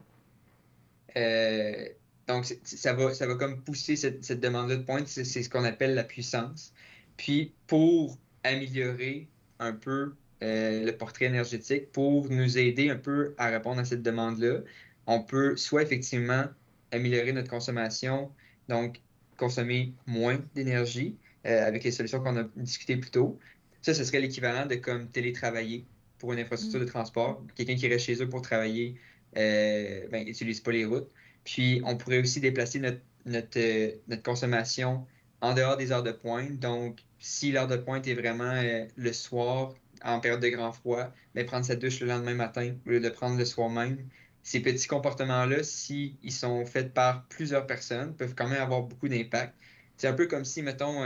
[1.16, 1.88] Euh,
[2.28, 6.04] donc, ça va, comme pousser cette, cette demande de pointe, c'est ce qu'on appelle la
[6.04, 6.72] puissance.
[7.16, 9.28] Puis, pour améliorer
[9.58, 14.02] un peu euh, le portrait énergétique, pour nous aider un peu à répondre à cette
[14.02, 14.60] demande-là,
[15.06, 16.44] on peut soit effectivement
[16.90, 18.30] améliorer notre consommation,
[18.68, 19.00] donc
[19.36, 23.38] consommer moins d'énergie euh, avec les solutions qu'on a discutées plus tôt.
[23.82, 25.84] Ça, ce serait l'équivalent de comme télétravailler
[26.18, 26.88] pour une infrastructure de mm.
[26.88, 27.44] transport.
[27.56, 28.94] Quelqu'un qui reste chez eux pour travailler
[29.36, 31.10] euh, ben, n'utilise pas les routes.
[31.44, 35.04] Puis, on pourrait aussi déplacer notre, notre, euh, notre, consommation
[35.40, 36.60] en dehors des heures de pointe.
[36.60, 39.74] Donc, si l'heure de pointe est vraiment euh, le soir,
[40.04, 43.00] en période de grand froid, mais ben, prendre sa douche le lendemain matin au lieu
[43.00, 43.98] de prendre le soir même.
[44.44, 49.54] Ces petits comportements-là, s'ils sont faits par plusieurs personnes, peuvent quand même avoir beaucoup d'impact.
[49.96, 51.04] C'est un peu comme si, mettons,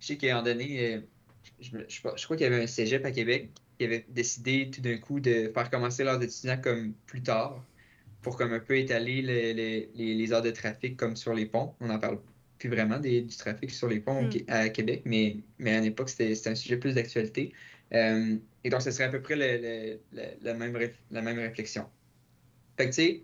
[0.00, 1.00] je sais qu'à un donné,
[1.62, 4.98] je, je, crois qu'il y avait un cégep à Québec qui avait décidé tout d'un
[4.98, 7.64] coup de faire commencer leurs étudiants comme plus tard
[8.22, 9.22] pour comme un peu étaler
[9.94, 11.74] les, heures de trafic comme sur les ponts.
[11.80, 12.18] On n'en parle
[12.58, 14.44] plus vraiment du trafic sur les ponts hmm.
[14.48, 17.52] à Québec, mais, mais à l'époque, c'était un sujet plus d'actualité.
[17.92, 20.78] Euh, et donc, ce serait à peu près la, même,
[21.10, 21.86] la même réflexion.
[22.76, 23.22] Fait que, tu sais,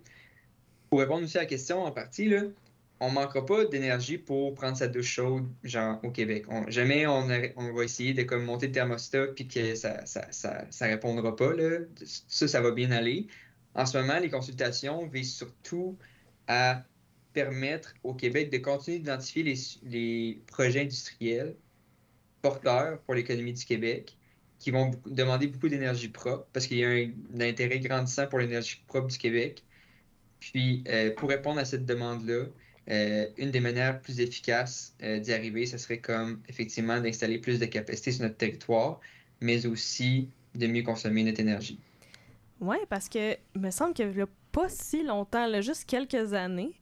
[0.91, 2.43] pour répondre aussi à la question en partie, là,
[3.01, 5.49] on manquera pas d'énergie pour prendre sa douche chaude,
[6.03, 6.47] au Québec.
[6.69, 11.35] jamais on, va essayer de comme monter le thermostat puis que ça, ça, ça, répondra
[11.35, 11.55] pas.
[11.55, 11.81] Là.
[12.05, 13.29] Ça, ça va bien aller.
[13.75, 15.97] En ce moment, les consultations visent surtout
[16.49, 16.83] à
[17.33, 21.55] permettre au Québec de continuer d'identifier les, les, projets industriels
[22.43, 24.17] porteurs pour l'économie du Québec
[24.59, 28.83] qui vont demander beaucoup d'énergie propre parce qu'il y a un, intérêt grandissant pour l'énergie
[28.89, 29.63] propre du Québec.
[30.41, 32.47] Puis, euh, pour répondre à cette demande-là,
[32.91, 37.59] euh, une des manières plus efficaces euh, d'y arriver, ce serait comme effectivement d'installer plus
[37.59, 39.01] de capacité sur notre territoire,
[39.41, 41.79] mais aussi de mieux consommer notre énergie.
[42.61, 46.33] Oui, parce que il me semble qu'il n'y a pas si longtemps, là, juste quelques
[46.33, 46.73] années,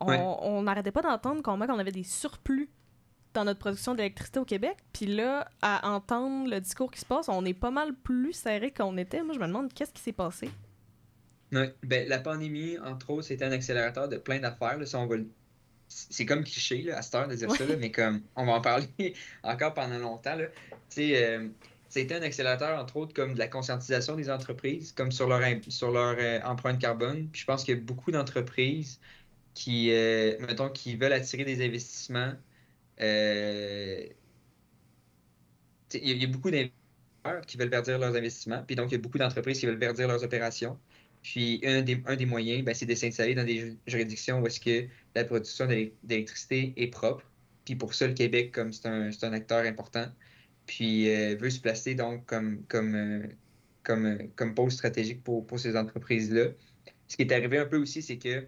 [0.00, 2.68] on n'arrêtait pas d'entendre qu'on avait des surplus
[3.34, 4.76] dans notre production d'électricité au Québec.
[4.92, 8.70] Puis là, à entendre le discours qui se passe, on est pas mal plus serré
[8.70, 9.22] qu'on était.
[9.22, 10.48] Moi, je me demande qu'est-ce qui s'est passé.
[11.82, 14.78] Ben, la pandémie, entre autres, c'était un accélérateur de plein d'affaires.
[15.88, 18.60] C'est comme cliché là, à cette heure de dire ça, mais comme on va en
[18.60, 18.88] parler
[19.42, 20.34] encore pendant longtemps.
[20.36, 20.46] Là.
[20.98, 21.48] Euh,
[21.94, 25.92] c'était un accélérateur, entre autres, comme de la conscientisation des entreprises, comme sur leur, sur
[25.92, 27.28] leur euh, empreinte carbone.
[27.30, 28.98] Puis je pense qu'il y a beaucoup d'entreprises
[29.54, 32.32] qui, euh, mettons, qui veulent attirer des investissements.
[33.00, 34.06] Euh,
[35.92, 38.64] il y, a beaucoup d'investisseurs qui veulent verdir leurs investissements.
[38.66, 40.76] Puis donc, il y a beaucoup d'entreprises qui veulent verdir leurs opérations.
[41.24, 44.60] Puis un des, un des moyens, ben, c'est de s'installer dans des juridictions où est-ce
[44.60, 45.66] que la production
[46.02, 47.24] d'électricité est propre.
[47.64, 50.06] Puis pour ça, le Québec, comme c'est un, un, acteur important,
[50.66, 53.26] puis euh, veut se placer donc comme, comme, euh,
[53.88, 56.48] euh, comme pôle stratégique pour, pour ces entreprises-là.
[57.08, 58.46] Ce qui est arrivé un peu aussi, c'est que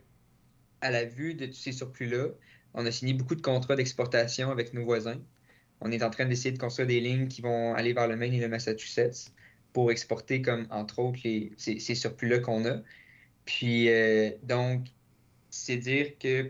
[0.82, 2.28] à la vue de tous ces surplus-là,
[2.74, 5.20] on a signé beaucoup de contrats d'exportation avec nos voisins.
[5.80, 8.34] On est en train d'essayer de construire des lignes qui vont aller vers le Maine
[8.34, 9.32] et le Massachusetts
[9.76, 12.78] pour exporter, comme entre autres, les, ces, surplus-là qu'on a.
[13.44, 14.86] Puis, euh, donc,
[15.50, 16.44] c'est dire que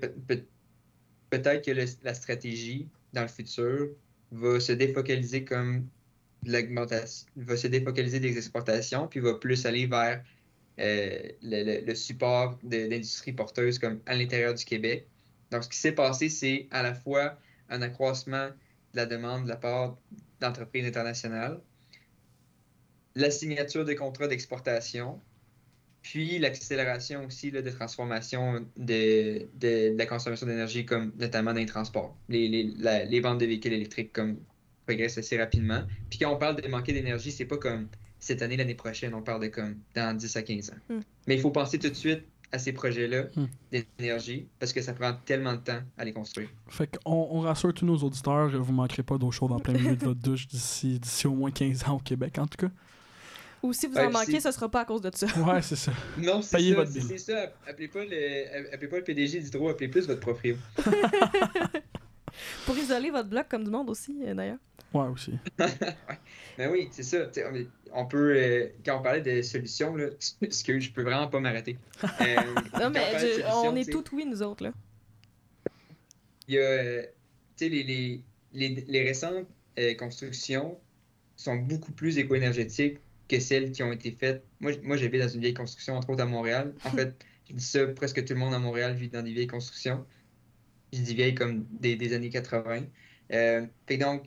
[1.30, 1.72] peut-être que
[2.04, 3.88] la stratégie dans le futur
[4.30, 5.88] va se défocaliser comme
[6.44, 10.22] l'augmentation, va se défocaliser des exportations, puis va plus aller vers
[10.78, 15.08] euh, le, le- le support de l'industrie porteuse comme à l'intérieur du Québec.
[15.50, 17.36] Donc, ce qui s'est passé, c'est à la fois
[17.70, 18.50] un accroissement
[18.92, 19.98] de la demande de la part
[20.40, 21.60] d'entreprises internationales,
[23.16, 25.20] la signature de contrats d'exportation,
[26.02, 31.58] puis l'accélération aussi là, de transformation de, de- de la consommation d'énergie, comme notamment dans
[31.58, 32.16] les transports.
[32.28, 34.36] Les, les, la- les ventes de véhicules électriques comme
[34.86, 35.82] progressent assez rapidement.
[36.10, 37.88] Puis quand on parle de manquer d'énergie, c'est pas comme
[38.20, 40.74] cette année, l'année prochaine, on parle de comme dans 10 à 15 ans.
[40.94, 41.00] Mm.
[41.26, 43.46] Mais il faut penser tout de suite à ces projets-là Mm.
[43.98, 46.48] d'énergie parce que ça prend tellement de temps à les construire.
[46.68, 49.96] Fait qu'on on rassure tous nos auditeurs, vous manquerez pas d'eau chaude en plein milieu
[49.96, 52.70] de votre douche d'ici d'ici au moins 15 ans au Québec, en tout cas.
[53.66, 55.26] Ou si vous Ouais, en manquez, ce sera pas à cause de ça.
[55.38, 55.92] Ouais, c'est ça.
[56.18, 57.08] Non, c'est Payez ça, votre c'est bill.
[57.08, 57.52] c'est ça.
[57.66, 60.56] Appelez pas le, appelez pas le PDG d'Hydro, appelez plus votre proprio.
[62.66, 64.58] Pour isoler votre bloc comme du monde aussi, euh, d'ailleurs.
[64.92, 65.32] Ouais, aussi.
[66.58, 67.28] Mais oui, c'est ça.
[67.92, 70.06] On, peut, euh, quand on parlait de solutions, là,
[70.40, 71.76] parce que je peux vraiment pas m'arrêter.
[72.04, 72.36] Euh,
[72.80, 73.00] Non, mais
[73.52, 74.72] on je- est tout oui, nous autres, là.
[76.48, 77.02] Il y a, euh,
[77.56, 79.46] tu sais, les, les, les, les récentes
[79.78, 80.78] euh, constructions
[81.34, 82.98] sont beaucoup plus éco-énergétiques
[83.28, 84.44] que celles qui ont été faites.
[84.60, 86.74] Moi, moi j'habite dans une vieille construction, entre autres à Montréal.
[86.84, 87.14] En fait,
[87.48, 90.04] je dis ça, presque tout le monde à Montréal vit dans des vieilles constructions.
[90.92, 92.84] Je dis vieilles comme des, des années 80.
[93.32, 94.24] Euh, fait donc,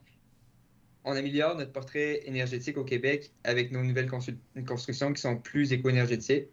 [1.06, 6.48] on améliore notre portrait énergétique au Québec avec nos nouvelles constructions qui sont plus éco-énergétiques.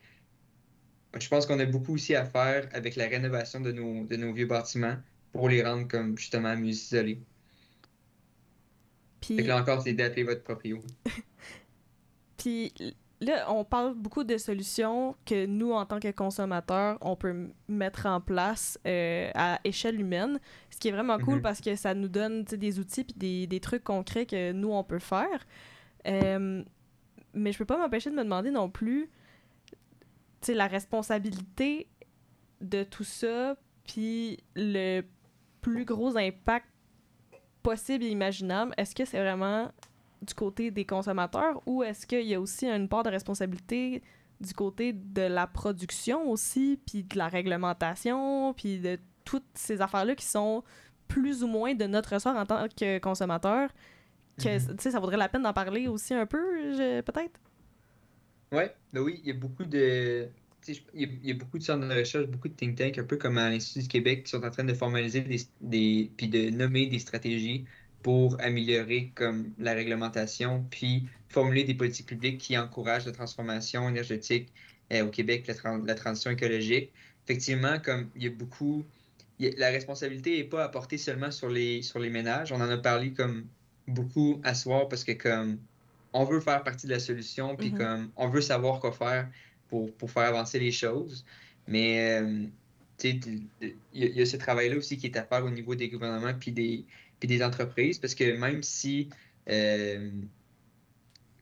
[1.18, 4.32] Je pense qu'on a beaucoup aussi à faire avec la rénovation de nos, de nos
[4.32, 4.96] vieux bâtiments
[5.32, 7.20] pour les rendre comme justement mieux isolés.
[9.22, 10.80] Fait Puis, que là encore, c'est d'appeler votre proprio.
[12.46, 12.72] puis
[13.20, 18.06] là, on parle beaucoup de solutions que nous, en tant que consommateurs, on peut mettre
[18.06, 20.38] en place euh, à échelle humaine,
[20.70, 21.42] ce qui est vraiment cool Mhm.
[21.42, 24.84] parce que ça nous donne des outils puis des, des trucs concrets que nous, on
[24.84, 25.44] peut faire.
[26.06, 26.62] Euh,
[27.34, 29.10] mais je peux pas m'empêcher de me demander non plus
[30.46, 31.88] la responsabilité
[32.60, 33.56] de tout ça,
[33.88, 35.02] puis le
[35.62, 36.68] plus gros impact
[37.64, 39.72] possible et imaginable, est-ce que c'est vraiment
[40.26, 44.02] du côté des consommateurs ou est-ce qu'il y a aussi une part de responsabilité
[44.40, 50.14] du côté de la production aussi, puis de la réglementation, puis de toutes ces affaires-là
[50.14, 50.62] qui sont
[51.08, 53.70] plus ou moins de notre ressort en tant que consommateur,
[54.38, 54.76] que Mhm.
[54.76, 56.38] tu sais, ça vaudrait la peine d'en parler aussi un peu,
[57.04, 57.40] peut-être?
[58.52, 60.30] Ouais, ben oui, il y a beaucoup de.
[60.62, 62.48] tu sais, je- Il y, a, il y a beaucoup de centres de recherche, beaucoup
[62.48, 64.72] de think tanks, un peu comme à l'Institut du Québec, qui sont en train de
[64.74, 67.66] formaliser des, des puis de nommer des stratégies
[68.06, 74.52] pour améliorer comme la réglementation, puis formuler des politiques publiques qui encouragent la transformation énergétique
[74.92, 76.92] euh, au Québec, la, la transition écologique.
[77.24, 78.84] Effectivement, comme il y a beaucoup,
[79.40, 82.52] il y a- la responsabilité n'est pas à porter seulement sur les, sur les ménages.
[82.52, 83.48] On en a parlé comme
[83.88, 85.58] beaucoup à soir parce que comme
[86.12, 87.76] on veut faire partie de la solution, puis Mhm.
[87.78, 89.28] comme on veut savoir quoi faire
[89.68, 91.24] pour, pour faire avancer les choses.
[91.66, 92.46] Mais euh,
[93.02, 93.48] il
[93.92, 96.52] y, y a ce travail-là aussi qui est à faire au niveau des gouvernements puis
[96.52, 96.86] des,
[97.20, 99.08] puis des entreprises, parce que même si
[99.50, 100.10] euh,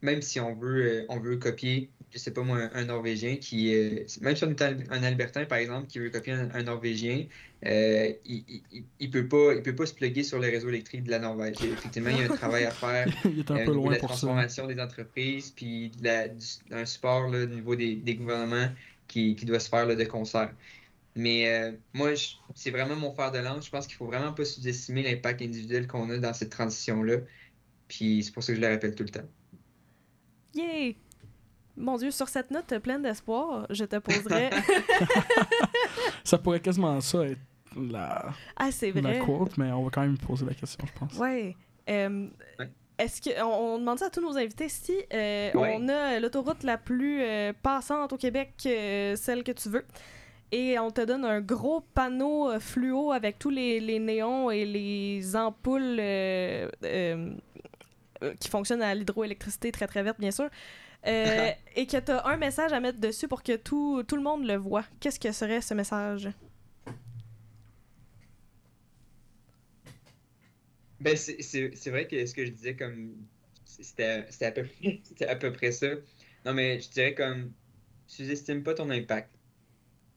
[0.01, 3.37] même si on veut, euh, on veut copier, je sais pas moi, un, un Norvégien
[3.37, 6.63] qui, euh, même si on est un, Albertain, par exemple, qui veut copier un, un
[6.63, 7.25] Norvégien,
[7.65, 11.03] euh, il, il, il- peut pas, il peut pas se plugger sur le réseau électrique
[11.03, 11.63] de la Norvège.
[11.63, 13.87] Effectivement, il y a un travail à faire Il est un euh, peu au niveau
[13.87, 14.27] loin de la pour ça.
[14.27, 18.69] transformation des entreprises, puis de la- du- un support là, au niveau des, des gouvernements
[19.07, 20.53] qui, qui doit se faire là, de concert.
[21.15, 22.09] Mais euh, moi,
[22.55, 23.65] c'est vraiment mon fer de lance.
[23.65, 27.17] Je pense qu'il faut vraiment pas sous-estimer l'impact individuel qu'on a dans cette transition-là.
[27.87, 29.27] Puis c'est pour ça que je le rappelle tout le temps.
[30.53, 30.97] Yay!
[31.77, 34.49] Mon Dieu, sur cette note pleine d'espoir, je te poserais...
[36.23, 37.39] Ça pourrait quasiment ça être
[37.77, 41.13] la, ah, c'est la quote, mais on va quand même poser la question, je pense.
[41.17, 41.55] Ouais.
[41.89, 42.69] Euh, Ouais.
[42.97, 45.75] Est-ce que on, on demande ça à tous nos invités si euh, Ouais.
[45.77, 49.85] on a l'autoroute la plus euh, passante au Québec, euh, celle que tu veux,
[50.51, 54.65] et on te donne un gros panneau euh, fluo avec tous les, les néons et
[54.65, 57.33] les ampoules euh, euh,
[58.39, 60.49] qui fonctionnent à l'hydroélectricité très très vite bien sûr,
[61.05, 64.45] et que tu as un message à mettre dessus pour que tout, tout le monde
[64.45, 64.85] le voit.
[64.99, 66.29] Qu'est-ce que serait ce message?
[70.99, 73.27] Ben, c'est- vrai que ce que je disais, comme
[73.65, 75.87] c'était à, peu près- c'était à peu près ça.
[76.45, 77.53] Non, mais je dirais comme
[78.07, 79.34] sous-estime pas ton impact.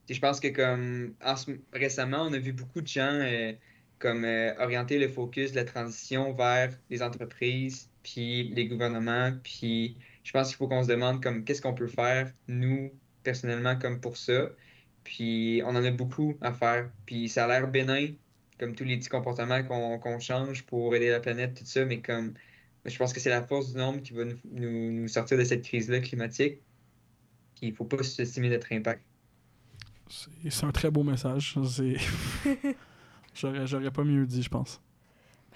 [0.09, 3.53] Je pense que comme en ce- récemment, on a vu beaucoup de gens euh,
[3.99, 9.97] comme euh, orienter le focus de la transition vers les entreprises, puis les gouvernements, puis
[10.23, 12.91] je pense qu'il faut qu'on se demande comme qu'est-ce qu'on peut faire, nous,
[13.23, 14.49] personnellement, comme pour ça.
[15.03, 16.91] Puis on en a beaucoup à faire.
[17.05, 18.09] Puis ça a l'air bénin
[18.59, 22.33] comme tous les petits comportements qu'on change pour aider la planète, tout ça, mais comme
[22.85, 24.37] je pense que c'est la force du nombre qui va nous,
[24.91, 26.63] nous- sortir de cette crise-là climatique.
[27.55, 29.03] Puis il faut pas sous-estimer notre impact.
[30.09, 31.57] C'est c'est un très beau message.
[31.67, 31.97] C'est-
[33.35, 34.81] J'aurais j'aurais pas mieux dit, je pense.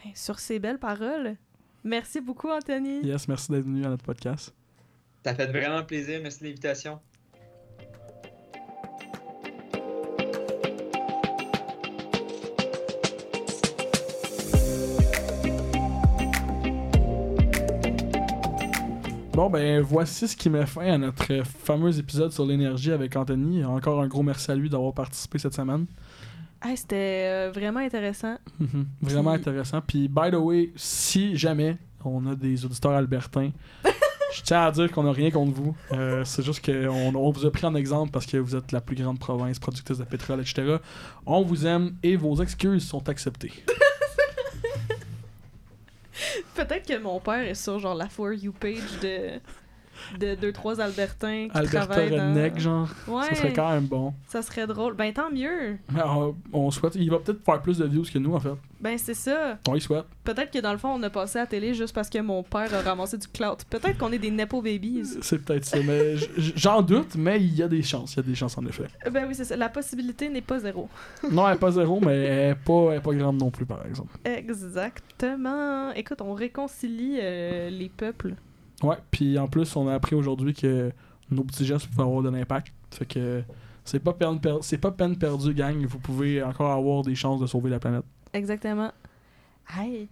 [0.04, 1.36] Ben, sur ces belles paroles,
[1.84, 3.01] merci beaucoup, Anthony.
[3.06, 4.54] Yes, merci d'être venu à notre podcast.
[5.26, 6.20] Ça fait vraiment plaisir.
[6.22, 6.99] Merci de l'invitation.
[19.34, 23.66] Bon, ben voici ce qui met fin à notre fameux épisode sur l'énergie avec Anthony.
[23.66, 25.88] Encore un gros merci à lui d'avoir participé cette semaine.
[26.64, 28.38] Hey, C'était euh, vraiment intéressant.
[28.60, 28.86] Mhm.
[29.02, 29.82] Vraiment Puis- intéressant.
[29.82, 33.50] Puis, by the way, si jamais on a des auditeurs albertains,
[34.36, 35.76] je tiens à dire qu'on n'a rien contre vous.
[35.94, 38.82] Euh, c'est juste qu'on on vous a pris en exemple parce que vous êtes la
[38.82, 40.78] plus grande province productrice de pétrole, etc.
[41.26, 43.52] On vous aime et vos excuses sont acceptées.
[46.55, 49.39] Peut-être que mon père est sur genre la For You page de
[50.20, 52.30] de deux trois Albertains qui Alberta travaillent dans...
[52.30, 54.14] Redneck, genre, Ouais, ça serait quand même bon.
[54.28, 54.95] ça serait drôle.
[54.95, 55.78] Ben tant mieux.
[55.91, 56.01] Mais
[56.51, 56.95] on, souhaite.
[56.95, 58.54] Il va peut-être faire plus de views que nous, en fait.
[58.80, 59.58] Ben c'est ça.
[59.68, 60.06] On y souhaite.
[60.24, 62.43] Peut-être que dans le fond on a passé à la télé juste parce que mon
[62.43, 63.58] père a ramassé du clout.
[63.70, 65.04] Peut-être qu'on est des nepo babies.
[65.22, 65.78] C'est peut-être ça.
[65.86, 68.14] Mais j'en doute, mais il y a des chances.
[68.14, 68.88] Il y a des chances, en effet.
[69.10, 69.56] Ben oui c'est ça.
[69.56, 70.89] La possibilité n'est pas zéro.
[71.32, 73.66] Non, elle est pas zéro, mais elle est pas, elle est pas grande non plus,
[73.66, 74.18] par exemple.
[74.26, 75.91] Exactement.
[75.93, 78.36] Écoute, on réconcilie euh, les peuples.
[78.84, 80.92] Ouais, puis en plus, on a appris aujourd'hui que
[81.32, 82.74] nos petits gestes peuvent avoir de l'impact.
[82.92, 83.44] Fait que
[83.86, 85.84] c'est pas, peine per- c'est pas peine perdue, gang.
[85.86, 88.04] Vous pouvez encore avoir des chances de sauver la planète.
[88.34, 88.92] Exactement.
[89.78, 90.08] Hey,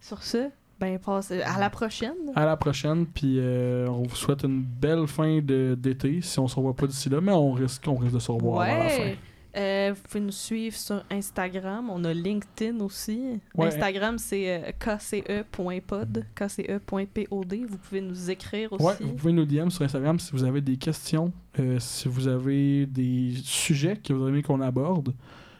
[0.00, 0.50] sur ce,
[0.80, 2.14] ben passe à la prochaine.
[2.34, 6.56] À la prochaine, puis euh, on vous souhaite une belle fin d'été si on se
[6.56, 9.12] revoit pas d'ici là, mais on risque, on risque de se revoir avant la fin.
[9.56, 11.88] Euh, vous pouvez nous suivre sur Instagram.
[11.90, 13.40] On a LinkedIn aussi.
[13.54, 13.66] Ouais.
[13.66, 17.54] Instagram, c'est euh, kce.pod, kce.pod.
[17.68, 18.84] Vous pouvez nous écrire aussi.
[18.84, 22.28] Ouais, vous pouvez nous DM sur Instagram si vous avez des questions, euh, si vous
[22.28, 25.14] avez des sujets que vous aimez qu'on aborde.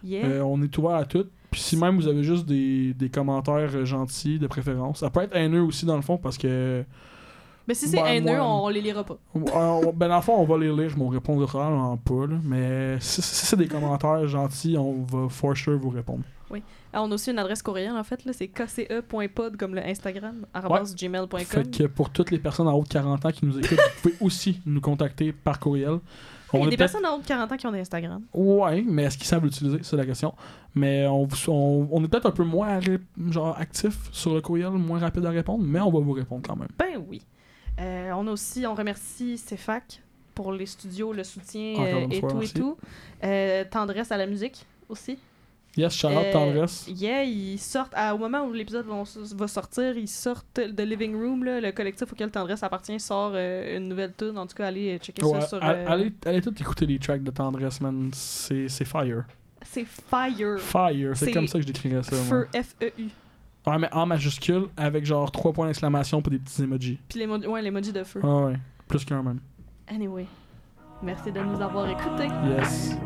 [0.05, 0.27] Yeah.
[0.27, 1.27] Euh, on est ouvert à tout.
[1.51, 5.35] Puis si même vous avez juste des, des commentaires gentils de préférence, ça peut être
[5.35, 6.85] haineux aussi dans le fond parce que
[7.69, 9.19] Mais si c'est ouais, haineux, moi- on, on les lira pas.
[9.35, 12.27] ben dans le fond on va les lire, mais on répondra probablement pas.
[12.27, 12.37] là.
[12.43, 16.25] Mais si, si c'est des commentaires gentils, on va for sure vous répondre.
[16.91, 18.25] Ah, on a aussi une adresse courriel en fait.
[18.25, 21.39] là, C'est kce.pod comme le Instagram, arobase gmail.com.
[21.41, 24.01] Fait que pour toutes les personnes en haut de 40 ans qui nous écoutent, vous
[24.03, 25.99] pouvez aussi nous contacter par courriel.
[26.55, 28.23] Il y a des personnes en haut de 40 ans qui ont des Instagram.
[28.33, 29.81] Ouais, mais est-ce qu'ils savent l'utiliser?
[29.83, 30.33] C'est la question.
[30.75, 32.81] Mais on, vous- on, on est peut-être un peu moins
[33.29, 36.57] genre actif sur le courriel, moins rapide à répondre, mais on va vous répondre quand
[36.57, 36.69] même.
[36.79, 37.21] Ben oui.
[37.81, 40.01] Euh, on a aussi, on remercie CFAC
[40.35, 42.77] pour les studios, le soutien euh, et fois, tout et tout.
[43.25, 45.19] Euh, tendresse à la musique aussi.
[45.77, 46.89] Yes, Charlotte Tendresse.
[46.89, 51.45] Yeah, ils sortent, à- au moment où l'épisode va sortir, ils sortent de Living Room,
[51.45, 54.37] là, le collectif auquel Tendresse appartient sort une nouvelle tune.
[54.39, 55.63] En tout cas, allez checker Ouais, ça sur.
[55.63, 58.11] all- allez, allez tout écouter les tracks de Tendresse, man.
[58.13, 59.25] C'est fire.
[59.63, 60.59] C'est Fire.
[60.59, 62.17] Fire, c'est comme ça que je décrirais ça.
[62.17, 63.09] Feu, F-E-U.
[63.67, 66.99] Ouais, mais en majuscule, avec genre trois points d'exclamation pour des petits emojis.
[67.09, 68.21] Puis l'emo- ouais, l'emoji de feu.
[68.23, 68.57] Ah ouais,
[68.87, 69.41] plus qu'un même.
[69.89, 70.27] Anyway.
[71.03, 72.29] Merci de nous avoir écoutés.
[72.49, 72.97] Yes.